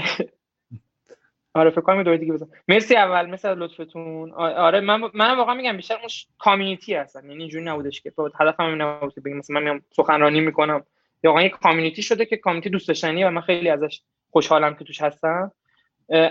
آره 1.54 1.70
فکر 1.70 1.82
کنم 1.82 2.04
دوره 2.04 2.18
دیگه 2.18 2.34
بزن 2.34 2.48
مرسی 2.68 2.96
اول 2.96 3.30
مثل 3.30 3.56
لطفتون. 3.56 4.32
آره 4.34 4.80
من 4.80 5.02
من 5.14 5.38
واقعا 5.38 5.54
میگم 5.54 5.78
بیشتر 5.78 5.96
اون 5.96 6.10
کامیونیتی 6.38 6.94
هستن. 6.94 7.30
یعنی 7.30 7.44
اینجوری 7.44 7.66
نبودش 7.66 8.02
که. 8.02 8.14
هدفم 8.40 8.64
این 8.64 8.82
نبود 8.82 9.14
که 9.14 9.22
بگم 9.22 9.38
مثلا 9.38 9.54
من 9.54 9.64
میام 9.64 9.82
سخنرانی 9.96 10.42
می‌کنم. 10.42 10.84
واقعا 11.24 11.44
یه 11.44 11.50
کامیونیتی 11.50 12.02
شده 12.02 12.26
که 12.26 12.38
کامیونیتی 12.38 12.70
دوست 12.70 12.88
داشتنی 12.88 13.24
و 13.24 13.30
من 13.30 13.42
خیلی 13.42 13.70
ازش 13.70 14.02
خوشحالم 14.32 14.76
که 14.76 14.84
توش 14.84 15.02
هستم. 15.02 15.52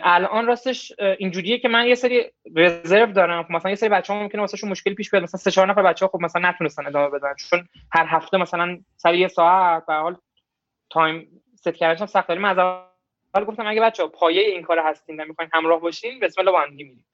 الان 0.03 0.47
راستش 0.47 0.93
اینجوریه 1.19 1.59
که 1.59 1.69
من 1.69 1.87
یه 1.87 1.95
سری 1.95 2.25
رزرو 2.57 3.13
دارم. 3.13 3.43
خب 3.43 3.51
مثلا 3.51 3.71
یه 3.71 3.77
سری 3.77 3.89
بچه‌ها 3.89 4.23
ممکنه 4.23 4.41
واسهشون 4.41 4.71
مشکل 4.71 4.95
پیش 4.95 5.11
بیاد. 5.11 5.23
مثلا 5.23 5.39
سه 5.39 5.51
چهار 5.51 5.71
نفر 5.71 5.83
بچه‌ها 5.83 6.13
خب 6.13 6.21
مثلا 6.21 6.49
نتونستن 6.49 6.87
ادامه 6.87 7.19
بدن. 7.19 7.35
چون 7.51 7.69
هر 7.93 8.07
هفته 8.09 8.39
مثلا 8.39 8.79
سر 8.97 9.15
یه 9.15 9.29
ساعت 9.29 9.87
به 9.87 9.95
حال 9.95 10.17
time 10.91 11.43
set 11.57 11.69
کردنش 11.75 12.09
سخت 12.09 12.31
من 12.31 12.45
از 12.45 12.59
اول 12.59 13.45
گفتم 13.45 13.67
اگه 13.67 13.81
بچه‌ها 13.81 14.09
پایه 14.09 14.43
این 14.43 14.63
کار 14.63 14.79
هستین 14.79 15.21
و 15.21 15.25
می‌خواین 15.25 15.51
همراه 15.55 15.81
باشین 15.81 16.21
بسم 16.21 16.41
الله 16.41 16.53
با 16.53 16.61
هم 16.61 16.73
میریم. 16.73 17.05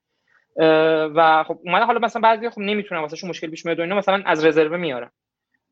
و 1.16 1.44
خب 1.48 1.58
اومده 1.64 1.84
حالا 1.84 1.98
مثلا 1.98 2.22
بعضی 2.22 2.50
خب 2.50 2.60
نمی‌تونن 2.60 3.00
واسهشون 3.00 3.30
مشکل 3.30 3.50
پیش 3.50 3.66
میاد 3.66 3.78
و 3.78 3.82
اینا 3.82 3.96
مثلا 3.96 4.22
از 4.26 4.44
رزرو 4.44 4.78
میارن. 4.78 5.10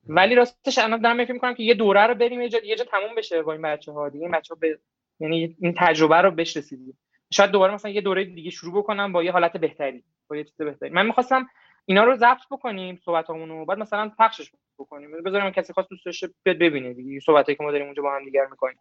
ولی 0.09 0.35
راستش 0.35 0.79
الان 0.79 1.01
دارم 1.01 1.25
فکر 1.25 1.33
می‌کنم 1.33 1.55
که 1.55 1.63
یه 1.63 1.75
دوره 1.75 2.07
رو 2.07 2.15
بریم 2.15 2.41
یه 2.41 2.49
جا 2.49 2.59
یه 2.65 2.77
جا 2.77 2.85
تموم 2.85 3.15
بشه 3.17 3.43
با 3.43 3.53
این 3.53 3.63
بچه‌ها 3.63 4.09
دیگه. 4.09 4.25
این 4.25 4.33
بچه‌ها 4.35 4.59
به 4.61 4.79
یعنی 5.21 5.57
این 5.61 5.75
تجربه 5.79 6.17
رو 6.17 6.31
بهش 6.31 6.57
رسیدیم 6.57 6.99
شاید 7.33 7.51
دوباره 7.51 7.75
مثلا 7.75 7.91
یه 7.91 8.01
دوره 8.01 8.25
دیگه 8.25 8.51
شروع 8.51 8.83
بکنم 8.83 9.13
با 9.13 9.23
یه 9.23 9.33
حالت 9.33 9.57
بهتری 9.57 10.05
با 10.29 10.37
یه 10.37 10.45
چیز 10.45 10.57
بهتری. 10.57 10.91
من 10.91 11.07
می‌خواستم 11.07 11.49
اینا 11.85 12.05
رو 12.05 12.17
ضبط 12.17 12.41
بکنیم 12.51 13.01
صحبتامون 13.05 13.49
رو 13.49 13.67
بعد 13.67 13.79
مثلا 13.79 14.13
پخشش 14.19 14.51
بکنیم. 14.79 15.23
بذاریم 15.23 15.51
کسی 15.51 15.73
خواست 15.73 15.91
دوست 15.91 16.05
داشته 16.05 16.31
بیاد 16.43 16.59
ببینه 16.59 16.95
دیگه 16.95 17.21
صحبتایی 17.21 17.57
که 17.57 17.65
ما 17.65 17.71
داریم 17.71 17.87
اونجا 17.87 18.03
با 18.03 18.17
هم 18.17 18.25
دیگر 18.25 18.47
می‌کنیم. 18.51 18.79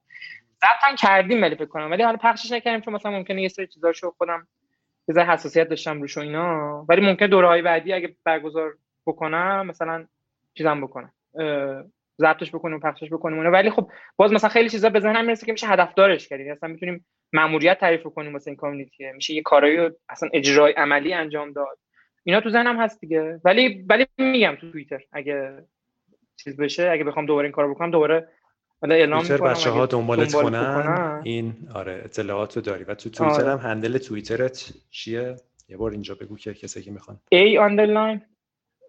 ضبط 0.57 0.83
هم 0.83 0.95
کردیم 0.95 1.41
ولی 1.41 1.55
فکر 1.55 1.65
کنم. 1.65 1.91
ولی 1.91 2.03
حالا 2.03 2.17
پخشش 2.17 2.51
نکردیم 2.51 2.81
چون 2.81 2.93
مثلا 2.93 3.11
ممکنه 3.11 3.41
یه 3.41 3.47
سری 3.47 3.67
چیزاشو 3.67 4.11
خودم 4.17 4.47
یه 5.07 5.23
حساسیت 5.23 5.69
داشتم 5.69 6.01
روش 6.01 6.17
و 6.17 6.21
اینا. 6.21 6.85
ولی 6.89 7.01
ممکنه 7.01 7.27
دوره 7.27 7.47
های 7.47 7.61
بعدی 7.61 7.93
اگه 7.93 8.15
برگزار 8.23 8.77
بکنم 9.05 9.67
مثلا 9.67 10.07
چیزام 10.53 10.81
بکنم. 10.81 11.13
ضبطش 12.21 12.55
بکنیم 12.55 12.77
و 12.77 12.79
پخشش 12.79 13.09
بکنیم 13.09 13.53
ولی 13.53 13.69
خب 13.69 13.91
باز 14.15 14.33
مثلا 14.33 14.49
خیلی 14.49 14.69
چیزا 14.69 14.89
به 14.89 14.99
ذهنم 14.99 15.25
می‌رسه 15.25 15.45
که 15.45 15.51
میشه 15.51 15.67
هدفدارش 15.67 16.27
کرد. 16.27 16.39
یعنی 16.39 16.51
اصلا 16.51 16.69
می‌تونیم 16.69 17.05
ماموریت 17.33 17.79
تعریف 17.79 18.03
کنیم 18.03 18.33
واسه 18.33 18.47
این 18.47 18.55
کامیونیتی 18.55 19.11
میشه 19.11 19.33
یه 19.33 19.41
کارایی 19.41 19.89
اصلا 20.09 20.29
اجرای 20.33 20.73
عملی 20.73 21.13
انجام 21.13 21.51
داد. 21.51 21.77
اینا 22.23 22.41
تو 22.41 22.49
ذهنم 22.49 22.79
هست 22.79 22.99
دیگه. 22.99 23.41
ولی 23.45 23.85
ولی 23.89 24.05
میگم 24.17 24.57
تو 24.61 24.71
توییتر 24.71 25.01
اگه 25.11 25.63
چیز 26.35 26.57
بشه 26.57 26.89
اگه 26.89 27.03
بخوام 27.03 27.25
دوباره 27.25 27.45
این 27.45 27.51
کارو 27.51 27.73
بکنم 27.73 27.91
دوباره 27.91 28.27
حالا 28.81 28.95
اعلام 28.95 29.21
می‌کنم 29.21 29.49
بچه 29.49 29.69
ها 29.69 29.85
دنبالت 29.85 30.33
کنن؟ 30.33 31.21
این 31.23 31.53
آره 31.75 32.01
اطلاعات 32.05 32.55
رو 32.55 32.61
داری. 32.61 32.83
و 32.83 32.95
تو 32.95 33.09
توییتر 33.09 33.41
آره. 33.41 33.51
هم 33.51 33.69
هندل 33.69 33.97
توییترت 33.97 34.71
چیه؟ 34.89 35.35
یه 35.69 35.77
بار 35.77 35.91
اینجا 35.91 36.15
بگو 36.15 36.37
که 36.37 36.53
کسی 36.53 36.81
که 36.81 36.91
می‌خوان. 36.91 37.19
A 37.35 37.57
underline 37.57 38.21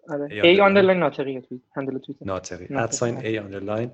آره. 0.09 0.27
A 0.41 0.57
underline 0.57 0.97
ناطقی 0.97 1.41
توییت 1.41 1.63
هندل 1.75 1.97
توییتر. 1.97 2.25
ناطقی. 2.25 2.75
ادساین 2.75 3.19
A 3.19 3.45
underline 3.45 3.89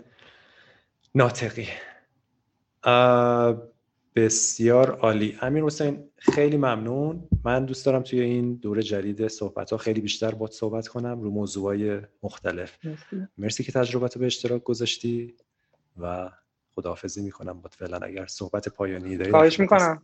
ناطقی. 1.15 1.67
بسیار 4.15 4.91
عالی. 4.91 5.37
امیر 5.41 5.63
حسین 5.63 6.09
خیلی 6.17 6.57
ممنون. 6.57 7.27
من 7.43 7.65
دوست 7.65 7.85
دارم 7.85 8.01
توی 8.01 8.21
این 8.21 8.55
دوره 8.55 8.83
جدید 8.83 9.27
صحبت 9.27 9.71
ها 9.71 9.77
خیلی 9.77 10.01
بیشتر 10.01 10.31
با 10.31 10.47
صحبت 10.47 10.87
کنم 10.87 11.21
رو 11.21 11.31
موضوعهای 11.31 12.01
مختلف. 12.23 12.77
مرسی, 12.85 13.27
مرسی 13.37 13.63
که 13.63 13.71
تجربت 13.71 14.15
رو 14.15 14.19
به 14.19 14.25
اشتراک 14.25 14.63
گذاشتی 14.63 15.35
و 15.97 16.29
خداحافظی 16.75 17.23
می‌کنم 17.23 17.61
با 17.61 17.69
فعلا 17.69 17.97
اگر 17.97 18.25
صحبت 18.25 18.69
پایانی 18.69 19.17
داری 19.17 19.31
خواهش 19.31 19.59
می‌کنم. 19.59 20.01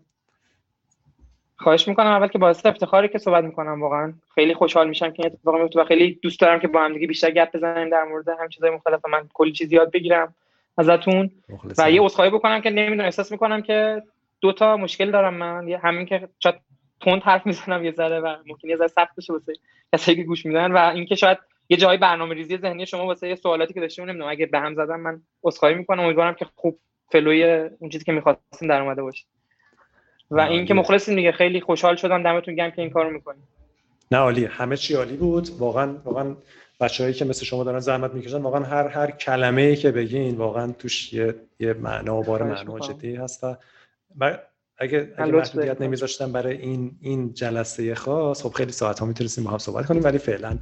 خواهش 1.58 1.88
می‌کنم 1.88 2.08
اول 2.08 2.28
که 2.28 2.38
باعث 2.38 2.66
افتخاری 2.66 3.08
که 3.08 3.18
صحبت 3.18 3.44
می‌کنم 3.44 3.82
واقعا. 3.82 4.14
خیلی 4.36 4.54
خوشحال 4.54 4.90
میشم 4.90 5.12
که 5.12 5.24
این 5.24 5.32
اتفاق 5.34 5.56
میفته 5.56 5.82
و 5.82 5.86
خیلی 5.86 6.20
دوست 6.22 6.40
دارم 6.40 6.60
که 6.60 6.68
با 6.68 6.82
هم 6.82 6.94
دیگه 6.94 7.08
بیشتر 7.08 7.32
گپ 7.32 7.56
بزنیم 7.56 7.90
در 7.90 8.04
مورد 8.04 8.30
هم 8.30 8.50
چیزای 8.50 8.70
مختلف 8.70 9.06
من 9.06 9.30
کلی 9.34 9.52
چیز 9.52 9.74
یاد 9.74 9.92
بگیرم 9.92 10.36
ازتون. 10.78 11.32
و 11.78 11.92
یه 11.92 12.02
عذرخواهی 12.02 12.32
بکنم 12.32 12.62
که 12.62 12.70
نمی‌دونم 12.70 13.06
احساس 13.06 13.32
می‌کنم 13.32 13.62
که 13.62 14.04
دو 14.42 14.54
تا 14.54 14.78
مشکل 14.78 15.12
دارم 15.12 15.34
من. 15.34 15.70
همین 15.70 16.06
که 16.06 16.30
شاید 16.40 16.56
تند 17.02 17.22
حرف 17.24 17.46
می‌زنم 17.46 17.86
یه 17.86 17.92
ذره 17.92 18.20
و 18.20 18.36
ممکن 18.46 18.70
یه 18.70 18.76
ذره 18.76 18.88
سخت 18.88 19.16
بشه 19.18 19.34
واسه 19.34 19.54
کسایی 19.94 20.18
که 20.18 20.24
گوش 20.24 20.46
میدن 20.46 20.72
و 20.72 20.78
اینکه 20.78 21.16
شاید 21.16 21.38
یه 21.70 21.78
جای 21.78 21.98
برنامه 21.98 22.36
ریزی 22.36 22.58
ذهنی 22.58 22.86
شما 22.86 23.06
واسه 23.06 23.30
یه 23.30 23.36
سوالاتی 23.36 23.74
که 23.74 23.80
داشتیم 23.80 24.06
نمی‌دونم 24.06 24.30
اگه 24.30 24.46
به 24.46 24.60
هم 24.60 24.76
زدم 24.76 25.00
من 25.00 25.22
عذرخواهی 25.44 25.76
می‌کنم. 25.76 26.04
امیدوارم 26.04 26.34
که 26.34 26.46
خوب 26.56 26.80
فلوی 27.12 27.44
اون 27.80 27.90
چیزی 27.90 28.04
که 28.04 28.12
می‌خواستیم 28.12 28.70
در 28.70 28.82
اومده 28.82 29.02
باشه. 29.02 29.26
و 30.32 30.40
اینکه 30.40 30.74
مخلصیم 30.74 31.16
دیگه. 31.16 31.32
خیلی 31.32 31.62
خوشحال 31.62 31.96
شدم. 31.96 32.24
دمتون 32.24 32.56
گرم 32.56 32.72
که 32.72 32.82
این 32.82 32.92
کارو 32.92 33.10
می‌کنیم 33.10 33.44
نه 34.12 34.18
عالی 34.18 34.46
همه 34.46 34.78
چی 34.78 34.94
عالی 34.94 35.18
بود. 35.18 35.50
واقعا 35.50 35.98
واقعا 36.04 36.36
بچه‌هایی 36.80 37.14
که 37.14 37.26
مثل 37.26 37.46
شما 37.46 37.64
دارن 37.64 37.80
زحمت 37.80 38.14
می‌کشن 38.14 38.42
واقعا 38.42 38.64
هر 38.64 38.88
هر 38.88 39.12
کلمه 39.12 39.62
ای 39.62 39.76
که 39.76 39.92
بگین 39.92 40.38
واقعا 40.38 40.72
توش 40.72 41.14
یه 41.14 41.36
یه 41.60 41.74
معنا 41.74 42.18
و 42.18 42.24
بار 42.24 42.44
معنا 42.44 42.80
جدی 42.80 43.16
هست. 43.16 43.44
و 44.20 44.40
اگه 44.78 45.14
اگه 45.18 45.32
محدودیت 45.32 45.82
نمیذاشتم 45.82 46.32
برای 46.32 46.58
این 46.58 46.98
این 47.02 47.34
جلسه 47.34 47.96
خاص 47.96 48.44
خب 48.44 48.50
خیلی 48.50 48.72
ساعت 48.72 49.00
ها 49.00 49.06
می‌تونستیم 49.06 49.44
با 49.44 49.52
هم 49.52 49.58
صحبت 49.58 49.86
کنیم 49.86 50.04
ولی 50.04 50.18
فعلا 50.18 50.58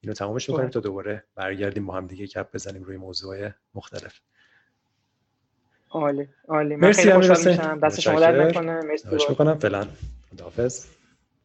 اینو 0.00 0.14
تمامش 0.14 0.48
می‌کنیم 0.48 0.68
تا 0.68 0.80
دوباره 0.80 1.24
برگردیم 1.34 1.86
با 1.86 1.94
هم 1.94 2.06
دیگه 2.06 2.26
کپ 2.26 2.54
بزنیم 2.54 2.82
روی 2.82 2.96
موضوع 2.96 3.48
مختلف. 3.74 4.20
عالی 5.90 6.28
عالی. 6.48 6.76
من 6.76 6.92
خیلی 6.92 7.12
خوشحال 7.12 7.52
میشم. 7.52 7.80
دست 7.82 8.00
شما 8.00 8.20
در 8.20 8.44
نکنه. 8.44 8.80
مرسی 8.80 9.08
می‌کنم. 9.28 9.58
فعلا 9.58 9.84
خداحافظ. 10.32 10.86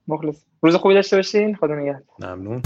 مخلص. 0.07 0.35
روز 0.61 0.75
خوبی 0.75 0.93
داشته 0.93 1.15
باشین. 1.15 1.55
خدا 1.55 1.75
نگهدار. 1.75 2.03
ممنون. 2.19 2.61